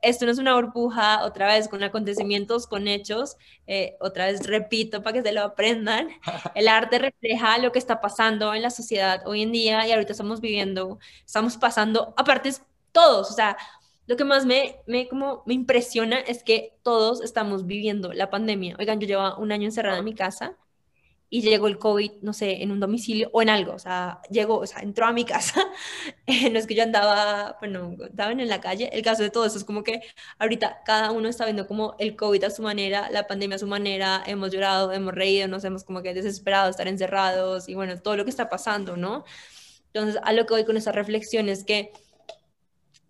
Esto 0.00 0.24
no 0.24 0.32
es 0.32 0.38
una 0.38 0.54
burbuja, 0.54 1.24
otra 1.24 1.48
vez, 1.48 1.68
con 1.68 1.82
acontecimientos, 1.82 2.66
con 2.66 2.86
hechos. 2.86 3.36
Eh, 3.66 3.96
otra 4.00 4.26
vez 4.26 4.46
repito 4.46 5.02
para 5.02 5.14
que 5.14 5.22
se 5.22 5.32
lo 5.32 5.42
aprendan. 5.42 6.08
El 6.54 6.68
arte 6.68 6.98
refleja 6.98 7.58
lo 7.58 7.72
que 7.72 7.78
está 7.78 8.00
pasando 8.00 8.54
en 8.54 8.62
la 8.62 8.70
sociedad 8.70 9.22
hoy 9.26 9.42
en 9.42 9.52
día 9.52 9.86
y 9.86 9.92
ahorita 9.92 10.12
estamos 10.12 10.40
viviendo, 10.40 10.98
estamos 11.26 11.56
pasando, 11.56 12.14
aparte, 12.16 12.50
todos, 12.92 13.30
o 13.30 13.34
sea, 13.34 13.58
lo 14.06 14.16
que 14.16 14.24
más 14.24 14.46
me, 14.46 14.76
me, 14.86 15.08
como 15.08 15.42
me 15.46 15.54
impresiona 15.54 16.20
es 16.20 16.42
que 16.42 16.74
todos 16.82 17.22
estamos 17.22 17.66
viviendo 17.66 18.12
la 18.12 18.30
pandemia. 18.30 18.76
Oigan, 18.78 19.00
yo 19.00 19.06
llevo 19.06 19.36
un 19.36 19.52
año 19.52 19.64
encerrada 19.64 19.98
en 19.98 20.04
mi 20.04 20.14
casa 20.14 20.56
y 21.28 21.42
llegó 21.42 21.66
el 21.66 21.78
COVID, 21.78 22.22
no 22.22 22.32
sé, 22.32 22.62
en 22.62 22.70
un 22.70 22.78
domicilio 22.80 23.30
o 23.32 23.42
en 23.42 23.48
algo, 23.48 23.72
o 23.72 23.78
sea, 23.78 24.20
llegó, 24.30 24.58
o 24.58 24.66
sea, 24.66 24.80
entró 24.82 25.06
a 25.06 25.12
mi 25.12 25.24
casa, 25.24 25.60
no 26.52 26.58
es 26.58 26.66
que 26.66 26.74
yo 26.76 26.84
andaba, 26.84 27.56
bueno, 27.58 27.96
estaban 28.08 28.38
en 28.38 28.48
la 28.48 28.60
calle, 28.60 28.90
el 28.92 29.02
caso 29.02 29.24
de 29.24 29.30
todo 29.30 29.44
eso 29.44 29.58
es 29.58 29.64
como 29.64 29.82
que 29.82 30.02
ahorita 30.38 30.82
cada 30.84 31.10
uno 31.10 31.28
está 31.28 31.44
viendo 31.44 31.66
como 31.66 31.96
el 31.98 32.14
COVID 32.16 32.44
a 32.44 32.50
su 32.50 32.62
manera, 32.62 33.10
la 33.10 33.26
pandemia 33.26 33.56
a 33.56 33.58
su 33.58 33.66
manera, 33.66 34.22
hemos 34.26 34.52
llorado, 34.52 34.92
hemos 34.92 35.14
reído, 35.14 35.48
nos 35.48 35.64
hemos 35.64 35.82
como 35.84 36.02
que 36.02 36.14
desesperado 36.14 36.70
estar 36.70 36.86
encerrados 36.86 37.68
y 37.68 37.74
bueno, 37.74 38.00
todo 38.00 38.16
lo 38.16 38.24
que 38.24 38.30
está 38.30 38.48
pasando, 38.48 38.96
¿no? 38.96 39.24
Entonces, 39.92 40.20
a 40.22 40.32
lo 40.32 40.46
que 40.46 40.54
voy 40.54 40.64
con 40.64 40.76
esa 40.76 40.92
reflexión 40.92 41.48
es 41.48 41.64
que 41.64 41.90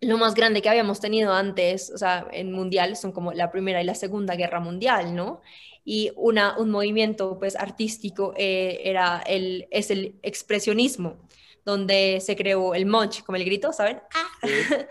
lo 0.00 0.18
más 0.18 0.35
grande 0.35 0.62
que 0.62 0.68
habíamos 0.68 1.00
tenido 1.00 1.32
antes, 1.32 1.90
o 1.90 1.98
sea, 1.98 2.26
en 2.32 2.52
mundial, 2.52 2.96
son 2.96 3.12
como 3.12 3.32
la 3.32 3.50
Primera 3.50 3.82
y 3.82 3.85
la 3.85 3.94
Segunda 3.94 4.37
Guerra 4.37 4.61
Mundial, 4.61 5.14
¿no? 5.14 5.40
y 5.87 6.11
una, 6.16 6.59
un 6.59 6.70
movimiento 6.70 7.38
pues 7.38 7.54
artístico 7.54 8.35
eh, 8.37 8.80
era 8.85 9.22
el, 9.24 9.68
es 9.70 9.90
el 9.92 10.16
expresionismo, 10.22 11.16
donde 11.64 12.18
se 12.20 12.35
creó 12.35 12.74
el 12.74 12.87
munch, 12.87 13.22
como 13.22 13.37
el 13.37 13.44
grito, 13.44 13.72
¿saben? 13.72 14.02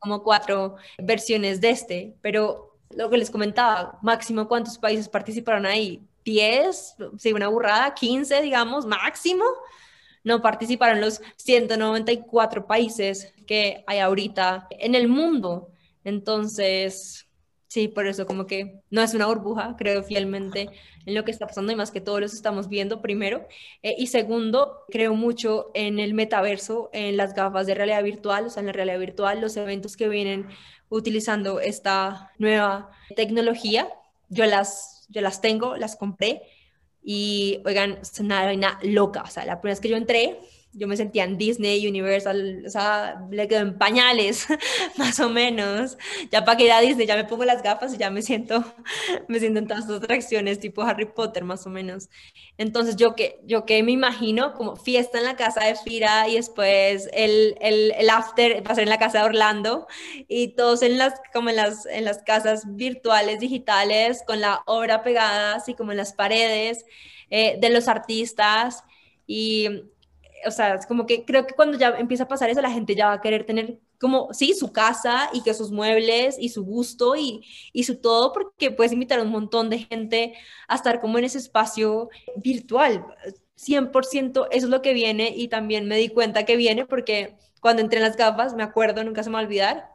como 0.00 0.22
cuatro 0.22 0.76
versiones 0.98 1.60
de 1.60 1.70
este, 1.70 2.16
pero 2.22 2.78
lo 2.88 3.10
que 3.10 3.18
les 3.18 3.30
comentaba, 3.30 3.98
máximo 4.02 4.48
cuántos 4.48 4.78
países 4.78 5.10
participaron 5.10 5.66
ahí, 5.66 6.02
10, 6.24 6.96
sí, 7.18 7.32
una 7.34 7.48
burrada, 7.48 7.94
15, 7.94 8.40
digamos, 8.40 8.86
máximo. 8.86 9.44
No 10.24 10.42
participaron 10.42 11.00
los 11.00 11.20
194 11.36 12.66
países 12.66 13.32
que 13.46 13.84
hay 13.86 13.98
ahorita 13.98 14.68
en 14.70 14.94
el 14.94 15.08
mundo. 15.08 15.70
Entonces, 16.04 17.30
Sí, 17.70 17.86
por 17.86 18.08
eso 18.08 18.26
como 18.26 18.48
que 18.48 18.82
no 18.90 19.00
es 19.00 19.14
una 19.14 19.26
burbuja, 19.26 19.76
creo 19.78 20.02
fielmente 20.02 20.68
en 21.06 21.14
lo 21.14 21.24
que 21.24 21.30
está 21.30 21.46
pasando 21.46 21.70
y 21.70 21.76
más 21.76 21.92
que 21.92 22.00
todos 22.00 22.20
los 22.20 22.34
estamos 22.34 22.68
viendo 22.68 23.00
primero. 23.00 23.46
Eh, 23.84 23.94
y 23.96 24.08
segundo, 24.08 24.80
creo 24.88 25.14
mucho 25.14 25.70
en 25.74 26.00
el 26.00 26.12
metaverso, 26.12 26.90
en 26.92 27.16
las 27.16 27.32
gafas 27.32 27.68
de 27.68 27.76
realidad 27.76 28.02
virtual, 28.02 28.46
o 28.46 28.50
sea, 28.50 28.62
en 28.62 28.66
la 28.66 28.72
realidad 28.72 28.98
virtual, 28.98 29.40
los 29.40 29.56
eventos 29.56 29.96
que 29.96 30.08
vienen 30.08 30.48
utilizando 30.88 31.60
esta 31.60 32.32
nueva 32.38 32.90
tecnología. 33.14 33.88
Yo 34.30 34.46
las, 34.46 35.06
yo 35.08 35.20
las 35.20 35.40
tengo, 35.40 35.76
las 35.76 35.94
compré 35.94 36.42
y, 37.02 37.60
oigan, 37.64 37.98
es 38.02 38.18
una 38.20 38.44
vaina 38.44 38.78
loca. 38.82 39.22
O 39.22 39.30
sea, 39.30 39.44
la 39.44 39.60
primera 39.60 39.74
vez 39.74 39.80
que 39.80 39.88
yo 39.88 39.96
entré, 39.96 40.38
yo 40.72 40.86
me 40.86 40.96
sentía 40.96 41.24
en 41.24 41.36
Disney, 41.36 41.86
Universal, 41.86 42.62
o 42.64 42.70
sea, 42.70 43.26
le 43.30 43.48
quedo 43.48 43.60
en 43.60 43.76
pañales, 43.76 44.46
más 44.96 45.18
o 45.18 45.28
menos. 45.28 45.98
Ya 46.30 46.44
para 46.44 46.56
que 46.56 46.64
ir 46.64 46.72
a 46.72 46.80
Disney, 46.80 47.06
ya 47.06 47.16
me 47.16 47.24
pongo 47.24 47.44
las 47.44 47.62
gafas 47.62 47.92
y 47.94 47.98
ya 47.98 48.10
me 48.10 48.22
siento, 48.22 48.64
me 49.28 49.40
siento 49.40 49.58
en 49.58 49.66
todas 49.66 49.88
las 49.88 50.02
atracciones, 50.02 50.60
tipo 50.60 50.82
Harry 50.82 51.06
Potter, 51.06 51.44
más 51.44 51.66
o 51.66 51.70
menos. 51.70 52.08
Entonces, 52.56 52.96
yo 52.96 53.16
que, 53.16 53.40
yo 53.44 53.66
que 53.66 53.82
me 53.82 53.90
imagino 53.92 54.54
como 54.54 54.76
fiesta 54.76 55.18
en 55.18 55.24
la 55.24 55.36
casa 55.36 55.64
de 55.64 55.74
Fira 55.74 56.28
y 56.28 56.36
después 56.36 57.08
el, 57.12 57.56
el, 57.60 57.92
el 57.98 58.10
after 58.10 58.62
va 58.66 58.80
en 58.80 58.88
la 58.88 58.98
casa 58.98 59.18
de 59.18 59.24
Orlando 59.24 59.88
y 60.28 60.54
todos 60.54 60.82
en 60.82 60.98
las, 60.98 61.14
como 61.32 61.50
en 61.50 61.56
las, 61.56 61.84
en 61.86 62.04
las 62.04 62.22
casas 62.22 62.62
virtuales, 62.76 63.40
digitales, 63.40 64.22
con 64.26 64.40
la 64.40 64.62
obra 64.66 65.02
pegada, 65.02 65.56
así 65.56 65.74
como 65.74 65.90
en 65.90 65.98
las 65.98 66.12
paredes 66.12 66.84
eh, 67.30 67.58
de 67.60 67.70
los 67.70 67.88
artistas. 67.88 68.84
Y 69.26 69.68
o 70.46 70.50
sea, 70.50 70.74
es 70.74 70.86
como 70.86 71.06
que 71.06 71.24
creo 71.24 71.46
que 71.46 71.54
cuando 71.54 71.78
ya 71.78 71.88
empieza 71.98 72.24
a 72.24 72.28
pasar 72.28 72.50
eso, 72.50 72.60
la 72.60 72.70
gente 72.70 72.94
ya 72.94 73.06
va 73.06 73.12
a 73.14 73.20
querer 73.20 73.44
tener 73.44 73.78
como, 74.00 74.32
sí, 74.32 74.54
su 74.54 74.72
casa 74.72 75.30
y 75.32 75.42
que 75.42 75.54
sus 75.54 75.70
muebles 75.70 76.36
y 76.38 76.48
su 76.48 76.64
gusto 76.64 77.16
y, 77.16 77.44
y 77.72 77.84
su 77.84 78.00
todo, 78.00 78.32
porque 78.32 78.70
puedes 78.70 78.92
invitar 78.92 79.18
a 79.18 79.22
un 79.22 79.30
montón 79.30 79.70
de 79.70 79.78
gente 79.78 80.34
a 80.68 80.76
estar 80.76 81.00
como 81.00 81.18
en 81.18 81.24
ese 81.24 81.38
espacio 81.38 82.08
virtual. 82.36 83.04
100% 83.56 84.48
eso 84.50 84.66
es 84.66 84.70
lo 84.70 84.80
que 84.80 84.94
viene 84.94 85.34
y 85.36 85.48
también 85.48 85.86
me 85.86 85.98
di 85.98 86.08
cuenta 86.08 86.44
que 86.44 86.56
viene 86.56 86.86
porque 86.86 87.36
cuando 87.60 87.82
entré 87.82 87.98
en 87.98 88.04
las 88.04 88.16
gafas, 88.16 88.54
me 88.54 88.62
acuerdo, 88.62 89.04
nunca 89.04 89.22
se 89.22 89.28
me 89.28 89.34
va 89.34 89.40
a 89.40 89.44
olvidar, 89.44 89.90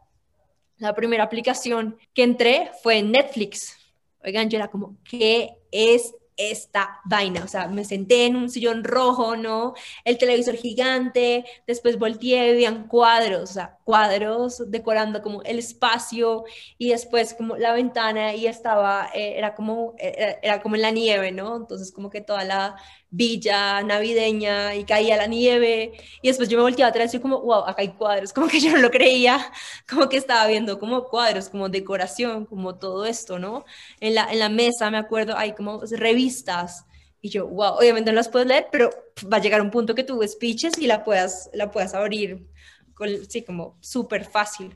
la 0.78 0.94
primera 0.94 1.24
aplicación 1.24 1.98
que 2.14 2.24
entré 2.24 2.72
fue 2.84 3.02
Netflix. 3.02 3.76
Oigan, 4.24 4.50
yo 4.50 4.58
era 4.58 4.70
como, 4.70 4.98
¿qué 5.04 5.58
es 5.72 6.14
esta 6.38 7.00
vaina, 7.06 7.43
o 7.43 7.48
sea, 7.48 7.67
me 7.67 7.86
senté 7.86 8.26
en 8.26 8.36
un 8.36 8.50
sillón 8.50 8.84
rojo, 8.84 9.36
¿no? 9.36 9.74
El 10.04 10.17
televisor 10.17 10.56
gigante, 10.56 11.45
después 11.67 11.98
volteé, 11.98 12.54
veían 12.54 12.88
cuadros, 12.88 13.52
o 13.52 13.54
sea, 13.54 13.78
cuadros 13.84 14.63
decorando 14.69 15.21
como 15.21 15.41
el 15.43 15.60
espacio 15.60 16.43
y 16.78 16.89
después 16.89 17.34
como 17.34 17.58
la 17.58 17.74
ventana 17.74 18.34
y 18.36 18.48
estaba, 18.48 19.10
eh, 19.13 19.38
era 19.38 19.56
como, 19.56 19.95
era, 19.98 20.39
era, 20.41 20.62
como 20.62 20.76
en 20.76 20.82
la 20.82 20.91
nieve, 20.91 21.32
¿no? 21.32 21.56
Entonces 21.58 21.91
como 21.91 22.10
que 22.10 22.21
toda 22.21 22.43
la 22.43 22.76
villa 23.10 23.82
navideña 23.84 24.76
y 24.76 24.84
caía 24.84 25.18
la 25.18 25.28
nieve 25.28 25.94
y 26.22 26.28
después 26.28 26.50
yo 26.50 26.58
me 26.58 26.63
volteaba 26.63 26.89
atrás 26.89 27.13
y 27.13 27.20
como, 27.20 27.41
wow, 27.41 27.65
acá 27.65 27.82
hay 27.82 27.89
cuadros, 27.89 28.34
como 28.34 28.48
que 28.48 28.60
yo 28.60 28.72
no 28.72 28.78
lo 28.80 28.91
creía, 28.91 29.52
como 29.89 30.10
que 30.10 30.18
estaba 30.18 30.48
viendo 30.48 30.80
como 30.80 31.06
cuadros, 31.06 31.50
como 31.50 31.70
decoración, 31.70 32.46
como 32.46 32.76
todo 32.78 33.06
esto, 33.06 33.39
¿no? 33.39 33.65
En 34.00 34.15
la, 34.15 34.32
en 34.32 34.39
la 34.39 34.50
mesa, 34.50 34.91
me 34.91 34.98
acuerdo, 34.98 35.38
hay 35.38 35.54
como 35.54 35.82
revistas 35.91 36.86
y 37.22 37.30
yo, 37.30 37.48
wow, 37.48 37.78
obviamente 37.80 38.12
no 38.12 38.18
las 38.18 38.30
puedes 38.30 38.48
leer, 38.48 38.68
pero 38.72 38.91
va 39.32 39.38
a 39.38 39.41
llegar 39.41 39.62
un 39.62 39.72
punto 39.72 39.96
que 39.96 40.04
tú 40.04 40.22
speeches 40.28 40.78
y 40.78 40.86
la 40.86 41.04
puedas, 41.04 41.50
la 41.54 41.72
puedas 41.72 41.96
abrir, 41.96 42.48
con, 42.94 43.10
sí, 43.28 43.41
como 43.44 43.78
súper 43.82 44.26
fácil. 44.26 44.76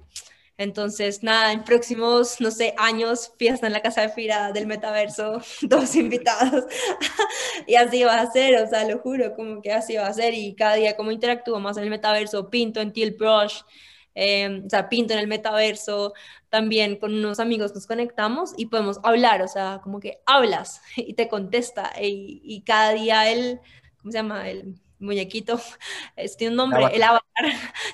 Entonces, 0.59 1.23
nada, 1.23 1.53
en 1.53 1.63
próximos, 1.63 2.41
no 2.41 2.51
sé, 2.51 2.75
años, 2.77 3.31
fiesta 3.37 3.65
en 3.65 3.71
la 3.71 3.81
casa 3.81 4.01
de 4.01 4.09
Fira 4.09 4.51
del 4.51 4.67
metaverso, 4.67 5.41
todos 5.69 5.95
invitados. 5.95 6.65
y 7.65 7.75
así 7.75 8.03
va 8.03 8.19
a 8.19 8.29
ser, 8.29 8.61
o 8.61 8.67
sea, 8.67 8.83
lo 8.83 8.99
juro, 8.99 9.33
como 9.35 9.61
que 9.61 9.71
así 9.71 9.95
va 9.95 10.07
a 10.07 10.13
ser. 10.13 10.33
Y 10.33 10.55
cada 10.55 10.75
día 10.75 10.97
como 10.97 11.11
interactúo 11.11 11.61
más 11.61 11.77
en 11.77 11.83
el 11.85 11.89
metaverso, 11.89 12.49
pinto 12.49 12.81
en 12.81 12.91
Teal 12.91 13.11
Brush, 13.11 13.61
eh, 14.15 14.61
o 14.65 14.69
sea, 14.69 14.89
pinto 14.89 15.13
en 15.13 15.19
el 15.19 15.27
metaverso, 15.27 16.13
también 16.49 16.97
con 16.97 17.13
unos 17.13 17.39
amigos 17.39 17.73
nos 17.73 17.87
conectamos 17.87 18.51
y 18.57 18.65
podemos 18.65 18.99
hablar, 19.03 19.41
o 19.41 19.47
sea, 19.47 19.79
como 19.81 20.01
que 20.01 20.19
hablas 20.25 20.81
y 20.97 21.13
te 21.13 21.29
contesta. 21.29 21.93
Y, 22.01 22.41
y 22.43 22.63
cada 22.63 22.91
día 22.91 23.31
el, 23.31 23.61
¿cómo 24.01 24.11
se 24.11 24.17
llama? 24.17 24.49
El 24.49 24.75
muñequito, 24.99 25.61
tiene 26.37 26.51
un 26.51 26.57
nombre, 26.57 26.85
el 26.93 27.01
avatar, 27.01 27.45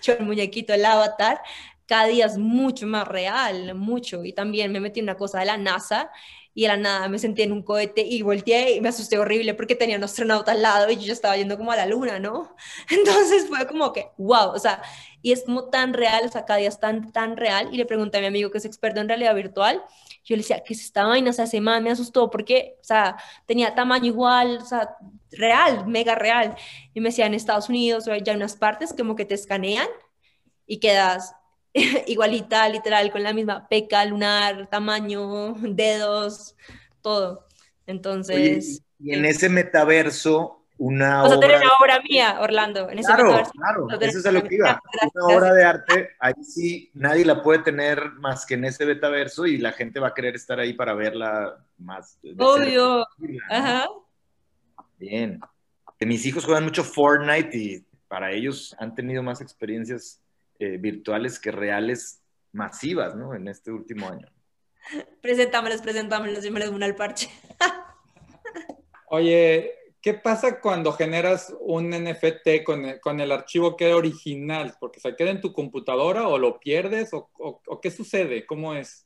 yo 0.01 0.13
el 0.13 0.25
muñequito, 0.25 0.73
el 0.73 0.83
avatar, 0.83 1.39
cada 1.85 2.07
día 2.07 2.25
es 2.25 2.37
mucho 2.37 2.87
más 2.87 3.07
real, 3.07 3.75
mucho. 3.75 4.23
Y 4.23 4.33
también 4.33 4.71
me 4.71 4.79
metí 4.79 4.99
en 4.99 5.05
una 5.05 5.17
cosa 5.17 5.39
de 5.39 5.45
la 5.45 5.57
NASA 5.57 6.11
y 6.53 6.63
de 6.63 6.67
la 6.69 6.77
nada 6.77 7.09
me 7.09 7.19
sentí 7.19 7.41
en 7.41 7.51
un 7.51 7.61
cohete 7.63 8.01
y 8.01 8.21
volteé 8.21 8.75
y 8.75 8.81
me 8.81 8.89
asusté 8.89 9.19
horrible 9.19 9.53
porque 9.53 9.75
tenía 9.75 9.97
un 9.97 10.03
astronauta 10.05 10.53
al 10.53 10.61
lado 10.61 10.89
y 10.89 10.95
yo 10.97 11.11
estaba 11.11 11.35
yendo 11.35 11.57
como 11.57 11.71
a 11.73 11.75
la 11.75 11.85
luna, 11.85 12.17
¿no? 12.17 12.55
Entonces 12.89 13.47
fue 13.49 13.67
como 13.67 13.91
que, 13.91 14.09
wow, 14.17 14.51
o 14.53 14.59
sea, 14.59 14.81
y 15.21 15.33
es 15.33 15.43
como 15.43 15.65
tan 15.65 15.93
real, 15.93 16.23
o 16.25 16.29
sea, 16.29 16.45
cada 16.45 16.59
día 16.59 16.69
es 16.69 16.79
tan, 16.79 17.11
tan 17.11 17.35
real. 17.35 17.69
Y 17.73 17.77
le 17.77 17.85
pregunté 17.85 18.19
a 18.19 18.21
mi 18.21 18.27
amigo 18.27 18.51
que 18.51 18.59
es 18.59 18.65
experto 18.65 19.01
en 19.01 19.09
realidad 19.09 19.35
virtual, 19.35 19.83
yo 20.23 20.35
le 20.35 20.41
decía, 20.41 20.63
¿qué 20.63 20.73
es 20.73 20.81
esta 20.81 21.05
vaina? 21.05 21.29
O 21.29 21.33
sea, 21.33 21.45
man 21.61 21.83
me 21.83 21.91
asustó 21.91 22.29
porque, 22.29 22.77
o 22.81 22.83
sea, 22.83 23.17
tenía 23.45 23.75
tamaño 23.75 24.05
igual, 24.05 24.57
o 24.61 24.65
sea, 24.65 24.95
real, 25.31 25.85
mega 25.87 26.15
real. 26.15 26.55
Y 26.93 27.01
me 27.01 27.09
decía, 27.09 27.25
en 27.25 27.33
Estados 27.33 27.69
Unidos 27.69 28.07
hay 28.07 28.21
ya 28.23 28.33
unas 28.33 28.55
partes 28.55 28.93
como 28.93 29.15
que 29.15 29.25
te 29.25 29.35
escanean 29.35 29.87
y 30.65 30.79
quedas 30.79 31.35
igualita, 32.07 32.69
literal, 32.69 33.11
con 33.11 33.23
la 33.23 33.33
misma 33.33 33.67
peca, 33.67 34.03
lunar, 34.05 34.67
tamaño, 34.67 35.53
dedos, 35.61 36.55
todo. 37.01 37.45
Entonces... 37.85 38.81
y 38.99 39.13
en 39.13 39.25
ese 39.25 39.49
metaverso, 39.49 40.63
una 40.77 41.23
obra... 41.23 41.39
tener 41.39 41.57
una 41.57 41.71
obra 41.79 42.01
mía, 42.01 42.37
Orlando, 42.39 42.89
en 42.89 42.99
ese 42.99 43.07
claro, 43.07 43.25
metaverso. 43.25 43.51
Claro, 43.51 43.87
eso 44.01 44.19
es 44.19 44.25
a 44.25 44.31
lo 44.31 44.43
que 44.43 44.55
iba. 44.55 44.81
Una 45.15 45.35
obra 45.35 45.53
de 45.53 45.63
arte, 45.63 46.09
ahí 46.19 46.33
sí, 46.41 46.91
nadie 46.93 47.25
la 47.25 47.43
puede 47.43 47.59
tener 47.59 48.11
más 48.13 48.45
que 48.45 48.55
en 48.55 48.65
ese 48.65 48.85
metaverso 48.85 49.45
y 49.45 49.57
la 49.57 49.73
gente 49.73 49.99
va 49.99 50.09
a 50.09 50.13
querer 50.13 50.35
estar 50.35 50.59
ahí 50.59 50.73
para 50.73 50.93
verla 50.93 51.63
más. 51.77 52.17
Obvio. 52.37 53.05
Ajá. 53.49 53.87
Bien. 54.97 55.39
Mis 55.99 56.25
hijos 56.25 56.45
juegan 56.45 56.63
mucho 56.63 56.83
Fortnite 56.83 57.57
y 57.57 57.85
para 58.07 58.31
ellos 58.31 58.75
han 58.79 58.95
tenido 58.95 59.23
más 59.23 59.41
experiencias 59.41 60.21
eh, 60.59 60.77
virtuales 60.77 61.39
que 61.39 61.51
reales 61.51 62.21
masivas, 62.51 63.15
¿no? 63.15 63.35
En 63.35 63.47
este 63.47 63.71
último 63.71 64.07
año. 64.07 64.27
Presentámelos, 65.21 65.81
presentámelos, 65.81 66.43
yo 66.43 66.51
me 66.51 66.59
les 66.59 66.69
uno 66.69 66.85
al 66.85 66.95
parche. 66.95 67.29
Oye, 69.07 69.71
¿qué 70.01 70.13
pasa 70.13 70.59
cuando 70.59 70.91
generas 70.91 71.55
un 71.59 71.89
NFT 71.89 72.63
con 72.63 72.85
el, 72.85 72.99
con 72.99 73.19
el 73.19 73.31
archivo 73.31 73.75
que 73.75 73.85
era 73.85 73.95
original? 73.95 74.75
¿Porque 74.79 74.99
se 74.99 75.15
queda 75.15 75.31
en 75.31 75.41
tu 75.41 75.53
computadora 75.53 76.27
o 76.27 76.37
lo 76.37 76.59
pierdes 76.59 77.13
o, 77.13 77.29
o 77.37 77.81
qué 77.81 77.91
sucede? 77.91 78.45
¿Cómo 78.45 78.73
es? 78.73 79.04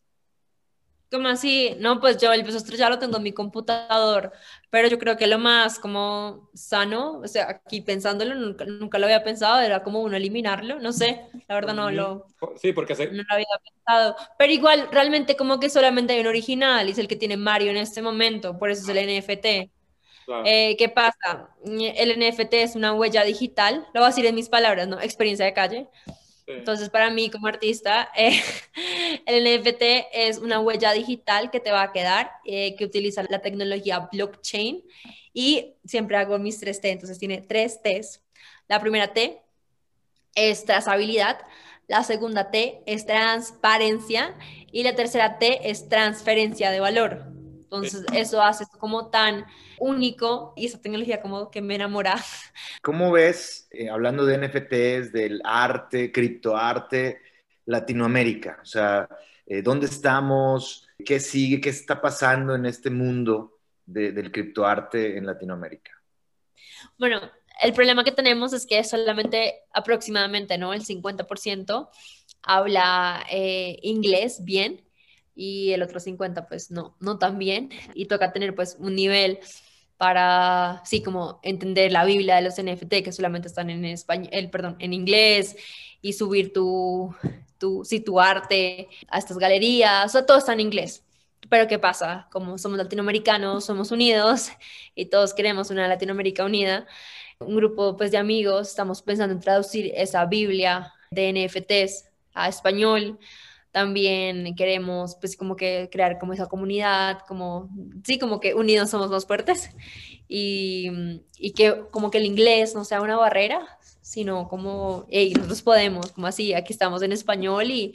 ¿Cómo 1.12 1.28
así? 1.28 1.76
No, 1.80 2.00
pues 2.00 2.18
yo 2.18 2.32
el 2.32 2.44
beso 2.44 2.60
ya 2.76 2.90
lo 2.90 3.00
tengo 3.00 3.18
en 3.18 3.24
mi 3.24 3.32
computador, 3.32 4.32
pero 4.70 4.88
yo 4.88 5.00
creo 5.00 5.18
que 5.18 5.26
lo 5.26 5.40
más 5.40 5.80
como 5.80 6.52
sano, 6.54 7.20
o 7.24 7.28
sea, 7.28 7.50
aquí 7.50 7.82
pensándolo, 7.82 8.36
nunca, 8.36 8.66
nunca 8.66 9.00
lo 9.00 9.06
había 9.06 9.24
pensado, 9.24 9.60
era 9.60 9.82
como 9.82 10.02
uno 10.02 10.16
eliminarlo, 10.18 10.80
no 10.80 10.94
sé, 10.94 11.26
la 11.48 11.56
verdad 11.56 11.74
no 11.74 11.90
lo, 11.90 12.28
sí, 12.58 12.74
porque 12.74 12.94
no 12.94 13.24
lo 13.24 13.34
había 13.34 13.48
pensado, 13.64 14.16
pero 14.38 14.54
igual 14.54 14.88
realmente 14.92 15.36
como 15.36 15.60
que 15.60 15.72
solamente 15.72 16.14
hay 16.14 16.20
un 16.20 16.28
original 16.28 16.88
y 16.88 16.92
es 16.92 17.00
el 17.00 17.08
que 17.08 17.16
tiene 17.16 17.38
Mario 17.38 17.72
en 17.72 17.78
este 17.78 18.04
momento, 18.04 18.60
por 18.60 18.70
eso 18.70 18.84
es 18.84 18.90
el 18.90 18.98
NFT. 18.98 19.72
Eh, 20.46 20.76
¿Qué 20.78 20.90
pasa? 20.90 21.50
El 21.66 22.20
NFT 22.20 22.54
es 22.54 22.76
una 22.76 22.94
huella 22.94 23.24
digital, 23.24 23.88
lo 23.96 24.02
voy 24.02 24.04
a 24.04 24.10
decir 24.10 24.28
en 24.28 24.36
mis 24.36 24.48
palabras, 24.48 24.88
¿no? 24.88 25.02
Experiencia 25.02 25.44
de 25.44 25.54
calle. 25.54 25.88
Entonces, 26.50 26.90
para 26.90 27.10
mí 27.12 27.30
como 27.30 27.48
artista, 27.48 28.10
eh, 28.16 28.42
el 29.26 29.44
NFT 29.44 29.82
es 30.12 30.40
una 30.40 30.60
huella 30.60 30.92
digital 30.94 31.52
que 31.52 31.60
te 31.60 31.72
va 31.72 31.84
a 31.84 31.92
quedar, 31.92 32.32
eh, 32.46 32.76
que 32.76 32.86
utiliza 32.86 33.24
la 33.30 33.40
tecnología 33.40 34.10
blockchain 34.12 34.84
y 35.34 35.76
siempre 35.86 36.18
hago 36.18 36.40
mis 36.40 36.60
tres 36.60 36.82
T, 36.82 36.90
entonces 36.90 37.20
tiene 37.20 37.42
tres 37.42 37.82
Ts. 37.82 38.22
La 38.68 38.80
primera 38.80 39.14
T 39.14 39.42
es 40.36 40.66
trazabilidad, 40.66 41.40
la 41.88 42.04
segunda 42.04 42.52
T 42.52 42.82
es 42.86 43.06
transparencia 43.06 44.36
y 44.72 44.84
la 44.84 44.96
tercera 44.96 45.40
T 45.40 45.70
es 45.70 45.88
transferencia 45.88 46.72
de 46.72 46.80
valor. 46.80 47.39
Entonces, 47.72 48.04
eso 48.14 48.42
hace 48.42 48.66
como 48.80 49.12
tan 49.12 49.46
único 49.78 50.54
y 50.56 50.66
esa 50.66 50.82
tecnología 50.82 51.22
como 51.22 51.52
que 51.52 51.62
me 51.62 51.76
enamora. 51.76 52.16
¿Cómo 52.82 53.12
ves, 53.12 53.68
eh, 53.70 53.90
hablando 53.90 54.26
de 54.26 54.40
NFTs, 54.40 55.14
del 55.14 55.40
arte, 55.44 56.12
criptoarte, 56.12 57.22
Latinoamérica? 57.66 58.58
O 58.64 58.66
sea, 58.66 59.08
eh, 59.46 59.62
¿dónde 59.62 59.86
estamos? 59.86 60.88
¿Qué 61.06 61.20
sigue? 61.20 61.62
¿Qué 61.62 61.70
está 61.70 62.02
pasando 62.02 62.56
en 62.56 62.66
este 62.66 62.90
mundo 62.90 63.60
del 63.86 64.32
criptoarte 64.32 65.16
en 65.18 65.28
Latinoamérica? 65.28 65.92
Bueno, 66.98 67.22
el 67.62 67.74
problema 67.74 68.04
que 68.04 68.12
tenemos 68.12 68.52
es 68.54 68.66
que 68.66 68.84
solamente 68.84 69.62
aproximadamente, 69.74 70.58
¿no? 70.58 70.74
El 70.74 70.84
50% 70.84 71.88
habla 72.42 73.24
eh, 73.30 73.78
inglés 73.84 74.44
bien 74.44 74.89
y 75.40 75.72
el 75.72 75.82
otro 75.82 76.02
50 76.02 76.48
pues 76.48 76.70
no, 76.70 76.98
no 77.00 77.18
tan 77.18 77.40
bien 77.40 77.70
y 77.94 78.08
toca 78.08 78.34
tener 78.34 78.54
pues 78.54 78.76
un 78.78 78.94
nivel 78.94 79.40
para, 79.96 80.82
sí, 80.84 81.02
como 81.02 81.40
entender 81.44 81.94
la 81.94 82.04
Biblia 82.04 82.36
de 82.36 82.42
los 82.42 82.62
NFT 82.62 83.04
que 83.06 83.14
solamente 83.14 83.48
están 83.48 83.70
en 83.70 83.86
español, 83.86 84.50
perdón, 84.52 84.76
en 84.80 84.92
inglés 84.92 85.56
y 86.02 86.12
subir 86.14 86.52
tu, 86.52 87.16
tu, 87.58 87.86
sí, 87.86 88.02
tu 88.02 88.20
arte 88.20 88.90
a 89.08 89.18
estas 89.18 89.38
galerías, 89.38 90.08
o 90.08 90.10
sea, 90.10 90.26
todo 90.26 90.38
está 90.38 90.52
en 90.54 90.60
inglés. 90.60 91.06
Pero 91.50 91.68
¿qué 91.68 91.80
pasa? 91.80 92.28
Como 92.32 92.58
somos 92.58 92.78
latinoamericanos, 92.78 93.64
somos 93.64 93.92
unidos 93.92 94.50
y 94.94 95.06
todos 95.06 95.34
queremos 95.34 95.70
una 95.70 95.88
Latinoamérica 95.88 96.44
unida, 96.44 96.86
un 97.40 97.56
grupo 97.56 97.96
pues 97.96 98.12
de 98.12 98.18
amigos 98.18 98.70
estamos 98.70 99.02
pensando 99.02 99.34
en 99.34 99.40
traducir 99.40 99.92
esa 99.96 100.26
Biblia 100.26 100.94
de 101.12 101.32
NFTs 101.32 102.10
a 102.34 102.50
español 102.50 103.20
también 103.72 104.56
queremos 104.56 105.16
pues 105.20 105.38
como 105.38 105.56
que 105.56 105.90
crear 105.92 106.18
como 106.20 106.34
esa 106.34 106.48
comunidad, 106.48 107.20
como, 107.28 107.70
sí, 108.04 108.20
como 108.20 108.40
que 108.40 108.54
unidos 108.54 108.90
somos 108.90 109.10
más 109.10 109.26
fuertes 109.26 109.70
y, 110.28 110.90
y 111.38 111.54
que 111.54 111.84
como 111.92 112.12
que 112.12 112.18
el 112.20 112.26
inglés 112.26 112.76
no 112.76 112.86
sea 112.86 113.02
una 113.02 113.18
barrera, 113.18 113.80
sino 114.02 114.48
como, 114.48 115.06
hey, 115.10 115.34
nosotros 115.36 115.62
podemos, 115.62 116.12
como 116.12 116.28
así, 116.28 116.54
aquí 116.54 116.74
estamos 116.74 117.02
en 117.04 117.12
español 117.12 117.70
y 117.70 117.94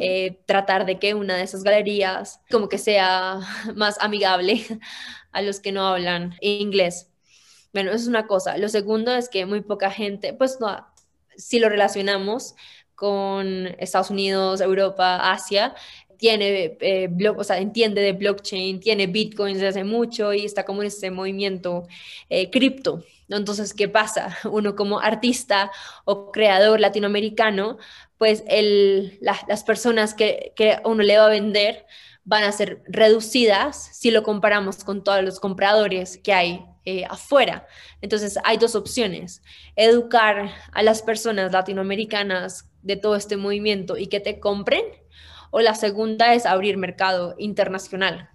eh, 0.00 0.40
tratar 0.46 0.86
de 0.86 0.98
que 0.98 1.14
una 1.14 1.36
de 1.36 1.42
esas 1.42 1.64
galerías 1.64 2.40
como 2.50 2.68
que 2.68 2.78
sea 2.78 3.40
más 3.74 3.96
amigable 4.00 4.64
a 5.32 5.42
los 5.42 5.60
que 5.60 5.72
no 5.72 5.86
hablan 5.86 6.36
inglés. 6.40 7.10
Bueno, 7.72 7.90
eso 7.90 8.02
es 8.02 8.08
una 8.08 8.26
cosa. 8.26 8.56
Lo 8.56 8.68
segundo 8.68 9.14
es 9.14 9.28
que 9.28 9.46
muy 9.46 9.60
poca 9.60 9.90
gente, 9.90 10.32
pues 10.32 10.58
no, 10.60 10.86
si 11.36 11.58
lo 11.58 11.68
relacionamos, 11.68 12.54
con 12.98 13.68
Estados 13.78 14.10
Unidos, 14.10 14.60
Europa, 14.60 15.30
Asia, 15.30 15.72
tiene 16.16 16.76
eh, 16.80 17.08
o 17.36 17.44
sea, 17.44 17.58
entiende 17.58 18.00
de 18.00 18.12
blockchain, 18.12 18.80
tiene 18.80 19.06
Bitcoin 19.06 19.54
desde 19.54 19.68
hace 19.68 19.84
mucho 19.84 20.34
y 20.34 20.44
está 20.44 20.64
como 20.64 20.82
en 20.82 20.88
este 20.88 21.12
movimiento 21.12 21.86
eh, 22.28 22.50
cripto. 22.50 23.04
Entonces, 23.28 23.72
¿qué 23.72 23.88
pasa? 23.88 24.36
Uno 24.50 24.74
como 24.74 24.98
artista 24.98 25.70
o 26.04 26.32
creador 26.32 26.80
latinoamericano, 26.80 27.78
pues 28.18 28.42
el, 28.48 29.16
las 29.20 29.62
personas 29.62 30.12
que, 30.12 30.52
que 30.56 30.78
uno 30.84 31.04
le 31.04 31.18
va 31.18 31.26
a 31.26 31.28
vender 31.28 31.86
van 32.28 32.44
a 32.44 32.52
ser 32.52 32.82
reducidas 32.86 33.88
si 33.94 34.10
lo 34.10 34.22
comparamos 34.22 34.84
con 34.84 35.02
todos 35.02 35.24
los 35.24 35.40
compradores 35.40 36.18
que 36.18 36.34
hay 36.34 36.62
eh, 36.84 37.06
afuera. 37.08 37.66
Entonces 38.02 38.38
hay 38.44 38.58
dos 38.58 38.74
opciones, 38.74 39.42
educar 39.76 40.50
a 40.72 40.82
las 40.82 41.00
personas 41.00 41.52
latinoamericanas 41.52 42.68
de 42.82 42.96
todo 42.96 43.16
este 43.16 43.38
movimiento 43.38 43.96
y 43.96 44.08
que 44.08 44.20
te 44.20 44.40
compren, 44.40 44.84
o 45.50 45.60
la 45.60 45.74
segunda 45.74 46.34
es 46.34 46.44
abrir 46.44 46.76
mercado 46.76 47.34
internacional. 47.38 48.28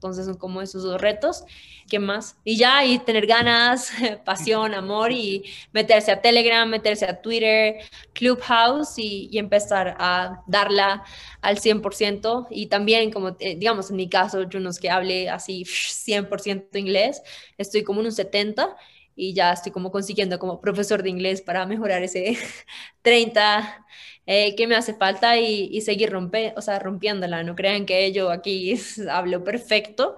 Entonces 0.00 0.24
son 0.24 0.38
como 0.38 0.62
esos 0.62 0.82
dos 0.82 0.98
retos. 0.98 1.44
¿Qué 1.90 1.98
más? 1.98 2.38
Y 2.42 2.56
ya, 2.56 2.86
y 2.86 2.98
tener 3.00 3.26
ganas, 3.26 3.92
pasión, 4.24 4.72
amor 4.72 5.12
y 5.12 5.44
meterse 5.72 6.10
a 6.10 6.22
Telegram, 6.22 6.66
meterse 6.66 7.04
a 7.04 7.20
Twitter, 7.20 7.74
Clubhouse 8.14 8.98
y, 8.98 9.28
y 9.30 9.38
empezar 9.38 9.96
a 9.98 10.42
darla 10.46 11.04
al 11.42 11.58
100%. 11.58 12.46
Y 12.48 12.68
también, 12.68 13.10
como 13.10 13.36
eh, 13.40 13.56
digamos, 13.56 13.90
en 13.90 13.96
mi 13.96 14.08
caso, 14.08 14.44
yo 14.44 14.58
no 14.58 14.70
es 14.70 14.78
que 14.78 14.88
hable 14.88 15.28
así 15.28 15.64
100% 15.64 16.78
inglés, 16.78 17.20
estoy 17.58 17.84
como 17.84 18.00
en 18.00 18.06
un 18.06 18.12
70% 18.12 18.74
y 19.20 19.34
ya 19.34 19.52
estoy 19.52 19.70
como 19.70 19.90
consiguiendo 19.92 20.38
como 20.38 20.60
profesor 20.60 21.02
de 21.02 21.10
inglés 21.10 21.42
para 21.42 21.66
mejorar 21.66 22.02
ese 22.02 22.38
30 23.02 23.86
eh, 24.26 24.54
que 24.56 24.66
me 24.66 24.76
hace 24.76 24.94
falta 24.94 25.36
y, 25.38 25.80
seguir 25.82 26.10
rompe, 26.10 26.54
o 26.56 26.62
sea, 26.62 26.78
rompiéndola. 26.78 27.42
No 27.42 27.54
crean 27.54 27.84
que 27.86 28.12
yo 28.12 28.30
aquí 28.30 28.74
hablo 29.10 29.44
perfecto, 29.44 30.16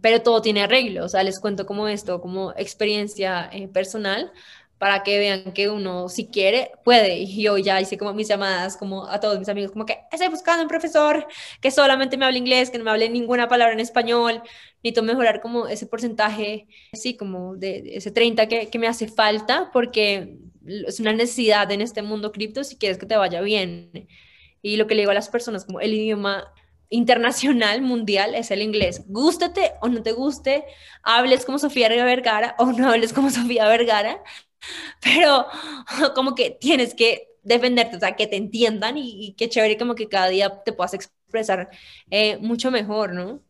pero 0.00 0.22
todo 0.22 0.42
tiene 0.42 0.62
arreglo. 0.62 1.04
O 1.04 1.08
sea, 1.08 1.22
les 1.22 1.40
cuento 1.40 1.66
como 1.66 1.88
esto, 1.88 2.20
como 2.20 2.52
experiencia 2.56 3.48
eh, 3.52 3.68
personal 3.68 4.32
para 4.78 5.02
que 5.02 5.18
vean 5.18 5.52
que 5.52 5.70
uno 5.70 6.08
si 6.08 6.26
quiere 6.26 6.72
puede. 6.84 7.18
Y 7.18 7.42
yo 7.42 7.56
ya 7.58 7.80
hice 7.80 7.96
como 7.96 8.12
mis 8.12 8.28
llamadas 8.28 8.76
como 8.76 9.06
a 9.08 9.20
todos 9.20 9.38
mis 9.38 9.48
amigos, 9.48 9.72
como 9.72 9.86
que 9.86 10.00
estoy 10.12 10.28
buscando 10.28 10.62
un 10.62 10.68
profesor 10.68 11.26
que 11.60 11.70
solamente 11.70 12.16
me 12.18 12.26
hable 12.26 12.38
inglés, 12.38 12.70
que 12.70 12.78
no 12.78 12.84
me 12.84 12.90
hable 12.90 13.08
ninguna 13.08 13.48
palabra 13.48 13.72
en 13.72 13.80
español. 13.80 14.42
Necesito 14.84 15.02
mejorar 15.02 15.40
como 15.40 15.66
ese 15.66 15.86
porcentaje, 15.86 16.68
sí, 16.92 17.16
como 17.16 17.56
de, 17.56 17.92
ese 17.94 18.10
30 18.10 18.46
que, 18.48 18.68
que 18.68 18.78
me 18.78 18.86
hace 18.86 19.08
falta 19.08 19.70
porque 19.72 20.36
es 20.66 21.00
una 21.00 21.14
necesidad 21.14 21.70
en 21.72 21.80
este 21.80 22.02
mundo 22.02 22.32
cripto 22.32 22.62
si 22.64 22.76
quieres 22.76 22.98
que 22.98 23.06
te 23.06 23.16
vaya 23.16 23.40
bien. 23.40 24.08
Y 24.60 24.76
lo 24.76 24.86
que 24.86 24.94
le 24.94 25.02
digo 25.02 25.10
a 25.10 25.14
las 25.14 25.30
personas, 25.30 25.64
como 25.64 25.80
el 25.80 25.94
idioma 25.94 26.52
internacional, 26.90 27.80
mundial, 27.80 28.34
es 28.34 28.50
el 28.50 28.60
inglés. 28.60 29.04
Gústate 29.08 29.72
o 29.80 29.88
no 29.88 30.02
te 30.02 30.12
guste, 30.12 30.64
hables 31.02 31.46
como 31.46 31.58
Sofía 31.58 31.88
Vergara 31.88 32.54
o 32.58 32.66
no 32.66 32.90
hables 32.90 33.14
como 33.14 33.30
Sofía 33.30 33.66
Vergara, 33.66 34.22
pero 35.00 35.46
como 36.14 36.34
que 36.34 36.50
tienes 36.50 36.94
que 36.94 37.28
defenderte, 37.42 37.96
o 37.96 38.00
sea, 38.00 38.16
que 38.16 38.26
te 38.26 38.36
entiendan 38.36 38.96
y, 38.98 39.34
qué 39.36 39.48
chévere 39.48 39.78
como 39.78 39.94
que 39.94 40.08
cada 40.08 40.28
día 40.28 40.62
te 40.62 40.72
puedas 40.72 40.94
expresar 40.94 41.70
eh, 42.10 42.38
mucho 42.38 42.70
mejor, 42.70 43.14
¿no? 43.14 43.42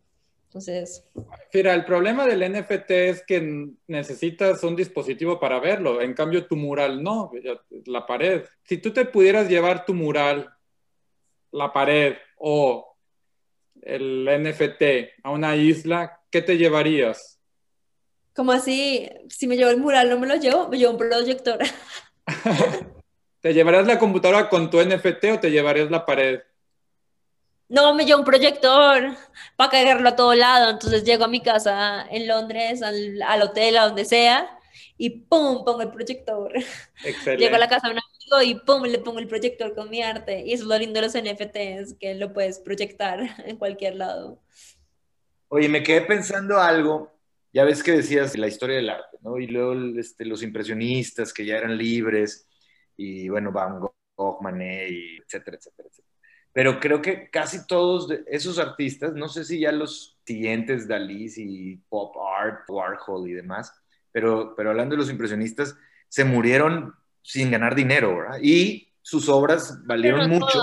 Entonces... 0.54 1.04
Mira, 1.52 1.74
el 1.74 1.84
problema 1.84 2.28
del 2.28 2.52
NFT 2.52 2.90
es 2.92 3.24
que 3.26 3.72
necesitas 3.88 4.62
un 4.62 4.76
dispositivo 4.76 5.40
para 5.40 5.58
verlo, 5.58 6.00
en 6.00 6.14
cambio 6.14 6.46
tu 6.46 6.54
mural 6.54 7.02
no, 7.02 7.32
la 7.86 8.06
pared. 8.06 8.44
Si 8.62 8.78
tú 8.78 8.92
te 8.92 9.04
pudieras 9.04 9.48
llevar 9.48 9.84
tu 9.84 9.94
mural, 9.94 10.48
la 11.50 11.72
pared 11.72 12.14
o 12.36 12.96
el 13.82 14.28
NFT 14.44 15.24
a 15.24 15.32
una 15.32 15.56
isla, 15.56 16.20
¿qué 16.30 16.40
te 16.40 16.56
llevarías? 16.56 17.40
Como 18.32 18.52
así, 18.52 19.10
si 19.28 19.48
me 19.48 19.56
llevo 19.56 19.72
el 19.72 19.80
mural, 19.80 20.08
no 20.08 20.20
me 20.20 20.28
lo 20.28 20.36
llevo, 20.36 20.68
me 20.68 20.78
llevo 20.78 20.92
un 20.92 20.98
proyector. 20.98 21.58
¿Te 23.40 23.52
llevarías 23.52 23.88
la 23.88 23.98
computadora 23.98 24.48
con 24.48 24.70
tu 24.70 24.80
NFT 24.80 25.24
o 25.32 25.40
te 25.40 25.50
llevarías 25.50 25.90
la 25.90 26.06
pared? 26.06 26.42
No, 27.68 27.94
me 27.94 28.04
llevo 28.04 28.20
un 28.20 28.24
proyector 28.24 29.16
para 29.56 29.70
cargarlo 29.70 30.08
a 30.08 30.16
todo 30.16 30.34
lado. 30.34 30.70
Entonces 30.70 31.04
llego 31.04 31.24
a 31.24 31.28
mi 31.28 31.40
casa 31.40 32.06
en 32.10 32.28
Londres, 32.28 32.82
al, 32.82 33.22
al 33.22 33.42
hotel, 33.42 33.76
a 33.76 33.86
donde 33.86 34.04
sea, 34.04 34.58
y 34.96 35.10
¡pum! 35.10 35.64
pongo 35.64 35.82
el 35.82 35.90
proyector. 35.90 36.52
Excelente. 37.04 37.36
Llego 37.44 37.56
a 37.56 37.58
la 37.58 37.68
casa 37.68 37.88
de 37.88 37.94
un 37.94 38.00
amigo 38.00 38.42
y 38.42 38.60
¡pum! 38.64 38.82
le 38.84 38.98
pongo 38.98 39.18
el 39.18 39.26
proyector 39.26 39.74
con 39.74 39.90
mi 39.90 40.02
arte. 40.02 40.42
Y 40.44 40.52
eso 40.52 40.64
es 40.64 40.68
lo 40.68 40.78
lindo 40.78 41.00
de 41.00 41.06
los 41.06 41.14
NFTs, 41.14 41.98
que 41.98 42.14
lo 42.14 42.32
puedes 42.32 42.58
proyectar 42.58 43.20
en 43.46 43.56
cualquier 43.56 43.96
lado. 43.96 44.42
Oye, 45.48 45.68
me 45.68 45.82
quedé 45.82 46.02
pensando 46.02 46.58
algo 46.60 47.14
ya 47.54 47.64
ves 47.64 47.84
que 47.84 47.92
decías 47.92 48.36
la 48.36 48.48
historia 48.48 48.76
del 48.76 48.90
arte, 48.90 49.16
¿no? 49.20 49.38
Y 49.38 49.46
luego 49.46 49.74
este, 49.96 50.24
los 50.24 50.42
impresionistas 50.42 51.32
que 51.32 51.46
ya 51.46 51.56
eran 51.56 51.78
libres, 51.78 52.48
y 52.96 53.28
bueno, 53.28 53.52
Van 53.52 53.78
Gogh, 53.78 54.42
Manet, 54.42 54.90
y 54.90 55.16
etcétera, 55.18 55.56
etcétera, 55.56 55.88
etcétera. 55.88 56.13
Pero 56.54 56.80
creo 56.80 57.02
que 57.02 57.28
casi 57.28 57.66
todos 57.66 58.08
esos 58.26 58.58
artistas, 58.58 59.12
no 59.12 59.28
sé 59.28 59.44
si 59.44 59.60
ya 59.60 59.72
los 59.72 60.18
siguientes, 60.24 60.88
Dalí 60.88 61.30
y 61.36 61.76
Pop 61.76 62.14
Art, 62.38 62.60
Warhol 62.66 63.28
y 63.28 63.34
demás, 63.34 63.70
pero, 64.10 64.54
pero 64.56 64.70
hablando 64.70 64.94
de 64.94 65.00
los 65.00 65.10
impresionistas, 65.10 65.76
se 66.08 66.24
murieron 66.24 66.94
sin 67.20 67.50
ganar 67.50 67.74
dinero, 67.74 68.16
¿verdad? 68.16 68.38
Y 68.40 68.88
sus 69.02 69.28
obras 69.28 69.84
valieron 69.84 70.30
mucho. 70.30 70.58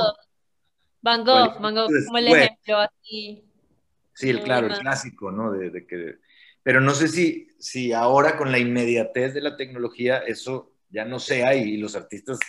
Van 1.01 1.23
Gogh, 1.23 1.61
Van 1.61 1.75
Gogh 1.75 1.91
como 2.05 2.17
el 2.17 2.27
ejemplo 2.27 2.77
así. 2.77 3.43
Sí, 4.13 4.29
el 4.29 4.41
claro, 4.41 4.67
el 4.67 4.79
clásico, 4.79 5.31
¿no? 5.31 5.51
de 5.51 5.85
que 5.85 6.17
pero 6.63 6.79
no 6.81 6.93
sé 6.93 7.07
si, 7.07 7.47
si 7.59 7.91
ahora 7.93 8.37
con 8.37 8.51
la 8.51 8.59
inmediatez 8.59 9.33
de 9.33 9.41
la 9.41 9.57
tecnología 9.57 10.19
eso 10.19 10.71
ya 10.89 11.05
no 11.05 11.19
sea 11.19 11.55
y 11.55 11.77
los 11.77 11.95
artistas 11.95 12.39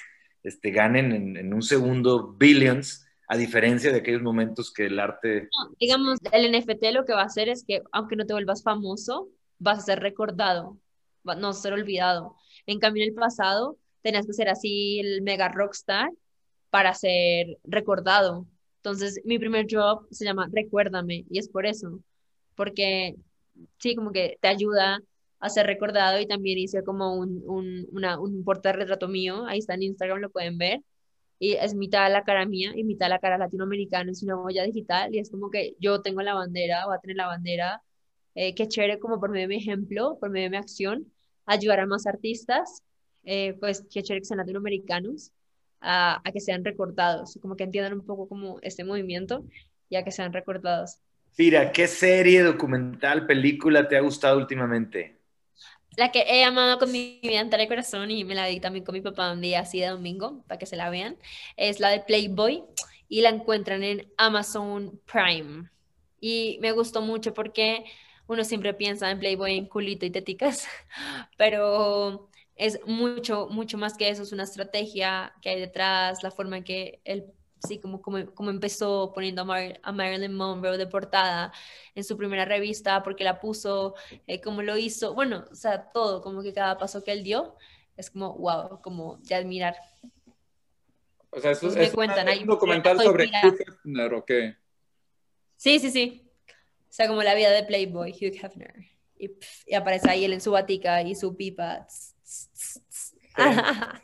este, 0.43 0.71
ganen 0.71 1.13
en, 1.13 1.37
en 1.37 1.55
un 1.55 1.63
segundo 1.63 2.33
billions, 2.33 3.07
a 3.33 3.37
diferencia 3.39 3.91
de 3.91 4.01
aquellos 4.01 4.21
momentos 4.21 4.71
que 4.71 4.85
el 4.85 5.01
arte... 5.01 5.45
No, 5.45 5.75
digamos, 5.81 6.19
el 6.33 6.53
NFT 6.53 6.93
lo 6.93 7.07
que 7.07 7.15
va 7.15 7.23
a 7.23 7.25
hacer 7.25 7.49
es 7.49 7.65
que 7.67 7.81
aunque 7.91 8.15
no 8.15 8.27
te 8.27 8.35
vuelvas 8.35 8.63
famoso, 8.63 9.31
vas 9.59 9.79
a 9.79 9.83
ser 9.83 10.01
recordado, 10.01 10.77
no 11.25 11.49
a 11.49 11.53
ser 11.55 11.73
olvidado. 11.73 12.37
En 12.67 12.79
cambio, 12.79 13.03
en 13.03 13.09
el 13.09 13.15
pasado 13.15 13.79
tenías 14.03 14.27
que 14.27 14.35
ser 14.35 14.51
así 14.51 15.01
el 15.01 15.23
mega 15.23 15.49
rockstar 15.49 16.11
para 16.69 16.93
ser 16.93 17.57
recordado. 17.65 18.47
Entonces, 18.77 19.19
mi 19.25 19.39
primer 19.39 19.65
job 19.71 20.07
se 20.11 20.27
llama 20.27 20.51
Recuérdame 20.53 21.25
y 21.31 21.39
es 21.39 21.49
por 21.49 21.65
eso, 21.65 22.01
porque 22.55 23.15
sí, 23.79 23.95
como 23.95 24.13
que 24.13 24.37
te 24.43 24.49
ayuda 24.49 25.01
a 25.41 25.49
ser 25.49 25.67
recordado 25.67 26.21
y 26.21 26.27
también 26.27 26.59
hice 26.59 26.85
como 26.85 27.15
un, 27.15 27.43
un, 27.47 27.89
una, 27.93 28.21
un 28.21 28.45
portarretrato 28.45 29.09
mío, 29.09 29.47
ahí 29.47 29.61
está 29.61 29.73
en 29.73 29.85
Instagram, 29.85 30.21
lo 30.21 30.29
pueden 30.29 30.59
ver, 30.59 30.83
y 31.43 31.55
es 31.55 31.75
mitad 31.75 32.09
la 32.13 32.23
cara 32.23 32.47
mía 32.47 32.71
y 32.73 32.85
mitad 32.85 33.09
la 33.09 33.19
cara 33.19 33.37
latinoamericana, 33.37 34.13
es 34.13 34.23
una 34.23 34.37
huella 34.37 34.63
digital 34.63 35.13
y 35.13 35.19
es 35.19 35.29
como 35.29 35.51
que 35.51 35.75
yo 35.81 36.01
tengo 36.01 36.23
la 36.23 36.35
bandera, 36.35 36.87
voy 36.87 36.95
a 36.95 37.01
tener 37.01 37.17
la 37.17 37.27
bandera, 37.27 37.83
eh, 38.37 38.55
qué 38.55 38.69
chévere 38.69 39.01
como 39.01 39.19
por 39.19 39.31
medio 39.31 39.49
de 39.49 39.57
mi 39.57 39.57
ejemplo, 39.57 40.19
por 40.21 40.31
medio 40.31 40.45
de 40.45 40.51
mi 40.51 40.57
acción, 40.59 41.13
ayudar 41.45 41.81
a 41.81 41.87
más 41.87 42.07
artistas, 42.07 42.85
eh, 43.25 43.55
pues 43.59 43.85
qué 43.93 44.05
chévere 44.05 44.21
que 44.21 44.27
sean 44.27 44.39
latinoamericanos, 44.39 45.33
a, 45.81 46.21
a, 46.25 46.31
que 46.31 46.39
sean 46.39 46.65
recordados, 46.65 47.37
como 47.43 47.57
que 47.57 47.65
entiendan 47.65 47.95
un 47.95 48.07
poco 48.07 48.29
como 48.29 48.61
este 48.63 48.85
movimiento 48.85 49.45
y 49.89 49.97
a 49.97 50.05
que 50.05 50.13
sean 50.13 50.33
recordados. 50.33 51.01
Mira, 51.37 51.73
¿qué 51.73 51.89
serie, 51.89 52.45
documental, 52.45 53.27
película 53.27 53.89
te 53.89 53.97
ha 53.97 54.01
gustado 54.01 54.39
últimamente? 54.39 55.22
La 55.97 56.11
que 56.11 56.21
he 56.27 56.45
amado 56.45 56.79
con 56.79 56.91
mi 56.91 57.21
vida 57.23 57.41
entera 57.41 57.69
corazón 57.69 58.11
y 58.11 58.25
me 58.25 58.35
la 58.35 58.47
di 58.47 58.61
también 58.61 58.85
con 58.85 58.95
mi 58.95 59.03
papá 59.03 59.33
un 59.33 59.43
día 59.43 59.61
así 59.61 59.81
de 59.81 59.89
domingo 59.89 60.43
para 60.47 60.59
que 60.59 60.67
se 60.67 60.77
la 60.77 60.89
vean, 60.89 61.19
es 61.57 61.81
la 61.81 61.91
de 61.91 62.01
Playboy 62.01 62.65
y 63.09 63.21
la 63.21 63.29
encuentran 63.29 63.83
en 63.83 64.11
Amazon 64.17 64.99
Prime. 65.05 65.69
Y 66.19 66.59
me 66.63 66.73
gustó 66.73 67.03
mucho 67.03 67.35
porque 67.35 67.85
uno 68.27 68.45
siempre 68.45 68.73
piensa 68.73 69.11
en 69.11 69.19
Playboy 69.19 69.59
en 69.59 69.67
culito 69.67 70.07
y 70.07 70.11
teticas, 70.11 70.67
pero 71.37 72.31
es 72.57 72.81
mucho, 72.87 73.49
mucho 73.51 73.77
más 73.77 73.97
que 73.97 74.09
eso, 74.09 74.23
es 74.23 74.33
una 74.33 74.45
estrategia 74.45 75.35
que 75.43 75.51
hay 75.51 75.61
detrás, 75.61 76.23
la 76.23 76.31
forma 76.31 76.59
en 76.59 76.65
que 76.65 77.01
él, 77.05 77.27
sí, 77.67 77.79
como, 77.79 78.03
como, 78.03 78.27
como 78.35 78.51
empezó 78.51 79.13
poniendo 79.15 79.43
a, 79.43 79.45
Mar 79.45 79.81
a, 79.83 79.93
Marilyn 79.93 80.35
Monroe 80.35 80.79
de 80.79 80.87
portada 80.87 81.53
en 81.95 82.05
su 82.05 82.17
primera 82.17 82.45
revista, 82.45 83.03
porque 83.03 83.25
la 83.25 83.41
puso, 83.41 83.95
eh, 84.27 84.41
como 84.41 84.63
lo 84.63 84.77
hizo, 84.77 85.15
bueno, 85.15 85.45
o 85.51 85.55
sea, 85.55 85.91
todo, 85.91 86.23
como 86.23 86.43
que 86.43 86.53
cada 86.53 86.79
paso 86.79 87.03
que 87.05 87.13
él 87.13 87.23
dio, 87.23 87.57
es 87.97 88.11
como, 88.11 88.35
wow, 88.35 88.81
como 88.81 89.19
de 89.19 89.35
admirar. 89.35 89.77
O 91.31 91.41
sea, 91.41 91.53
eso, 91.53 91.69
es 91.69 91.93
cuentan, 91.93 92.29
un 92.41 92.47
documental 92.47 93.01
sobre 93.01 93.27
Hugh 93.27 93.59
Hefner, 93.61 94.15
¿o 94.15 94.25
qué? 94.25 94.57
Sí, 95.57 95.79
sí, 95.79 95.91
sí. 95.91 96.31
O 96.49 96.95
sea, 96.95 97.09
como 97.09 97.23
la 97.23 97.35
vida 97.35 97.51
de 97.51 97.63
Playboy, 97.63 98.11
Hugh 98.11 98.37
Hefner. 98.43 98.75
Y, 99.17 99.29
pff, 99.29 99.69
y 99.69 99.75
aparece 99.75 100.11
ahí 100.11 100.25
él 100.25 100.33
en 100.33 100.41
su 100.41 100.51
batica 100.51 101.01
y 101.03 101.15
su 101.15 101.37
pipa. 101.37 101.87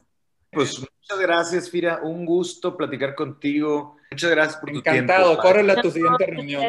Pues 0.51 0.81
muchas 1.09 1.27
gracias, 1.27 1.71
Fira. 1.71 2.01
Un 2.03 2.27
gusto 2.27 2.77
platicar 2.77 3.15
contigo. 3.15 3.97
Muchas 4.11 4.31
gracias 4.31 4.61
por 4.61 4.71
tu 4.71 4.79
Encantado. 4.79 5.29
tiempo. 5.29 5.43
Córrele 5.43 5.73
a 5.73 5.81
tu 5.81 5.91
siguiente 5.91 6.27
reunión. 6.27 6.65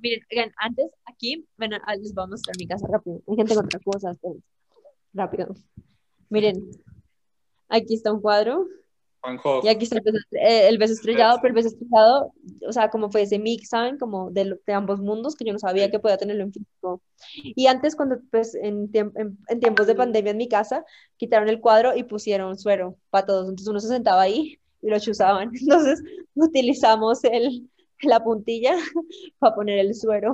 Miren, 0.00 0.52
antes 0.56 0.90
aquí, 1.06 1.46
bueno, 1.56 1.78
les 1.98 2.12
vamos 2.12 2.28
a 2.28 2.32
mostrar 2.32 2.56
mi 2.58 2.66
casa 2.66 2.86
rápido. 2.90 3.22
Hay 3.26 3.36
gente 3.36 3.54
con 3.54 3.64
otras 3.64 3.82
cosas. 3.82 4.18
Pues, 4.20 4.36
rápido. 5.14 5.54
Miren, 6.28 6.70
aquí 7.68 7.94
está 7.94 8.12
un 8.12 8.20
cuadro. 8.20 8.66
Y 9.62 9.68
aquí 9.68 9.84
está 9.84 9.96
el 9.96 10.02
beso, 10.04 10.18
eh, 10.32 10.68
el 10.68 10.76
beso 10.76 10.92
estrellado, 10.92 11.38
pero 11.40 11.52
el 11.52 11.54
beso 11.54 11.68
estrellado, 11.68 12.32
o 12.68 12.72
sea, 12.72 12.90
como 12.90 13.10
fue 13.10 13.22
ese 13.22 13.38
mix, 13.38 13.70
¿saben? 13.70 13.96
Como 13.96 14.30
de, 14.30 14.58
de, 14.66 14.72
ambos 14.74 15.00
mundos, 15.00 15.34
que 15.34 15.46
yo 15.46 15.52
no 15.52 15.58
sabía 15.58 15.90
que 15.90 15.98
podía 15.98 16.18
tenerlo 16.18 16.44
en 16.44 16.52
físico. 16.52 17.00
Y 17.42 17.66
antes, 17.66 17.96
cuando, 17.96 18.18
pues, 18.30 18.54
en, 18.54 18.90
en, 18.92 19.38
en, 19.48 19.60
tiempos 19.60 19.86
de 19.86 19.94
pandemia 19.94 20.32
en 20.32 20.36
mi 20.36 20.48
casa, 20.48 20.84
quitaron 21.16 21.48
el 21.48 21.60
cuadro 21.60 21.96
y 21.96 22.02
pusieron 22.02 22.58
suero 22.58 22.98
para 23.08 23.24
todos. 23.24 23.48
Entonces 23.48 23.68
uno 23.68 23.80
se 23.80 23.88
sentaba 23.88 24.22
ahí 24.22 24.58
y 24.82 24.90
lo 24.90 24.98
chuzaban. 24.98 25.50
Entonces 25.60 26.02
utilizamos 26.34 27.24
el, 27.24 27.70
la 28.02 28.22
puntilla 28.22 28.76
para 29.38 29.54
poner 29.54 29.78
el 29.78 29.94
suero. 29.94 30.32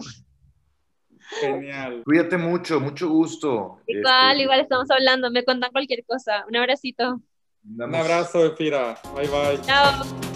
Genial. 1.41 2.03
Cuídate 2.05 2.37
mucho, 2.37 2.81
mucho 2.81 3.09
gusto. 3.09 3.79
Igual, 3.87 4.33
este... 4.33 4.43
igual 4.43 4.61
estamos 4.61 4.91
hablando, 4.91 5.31
me 5.31 5.45
cuentan 5.45 5.71
cualquier 5.71 6.05
cosa. 6.05 6.45
Un 6.49 6.57
abracito. 6.57 7.21
Un 7.65 7.95
abrazo, 7.95 8.45
Efira. 8.47 8.97
Bye, 9.15 9.29
bye. 9.29 10.30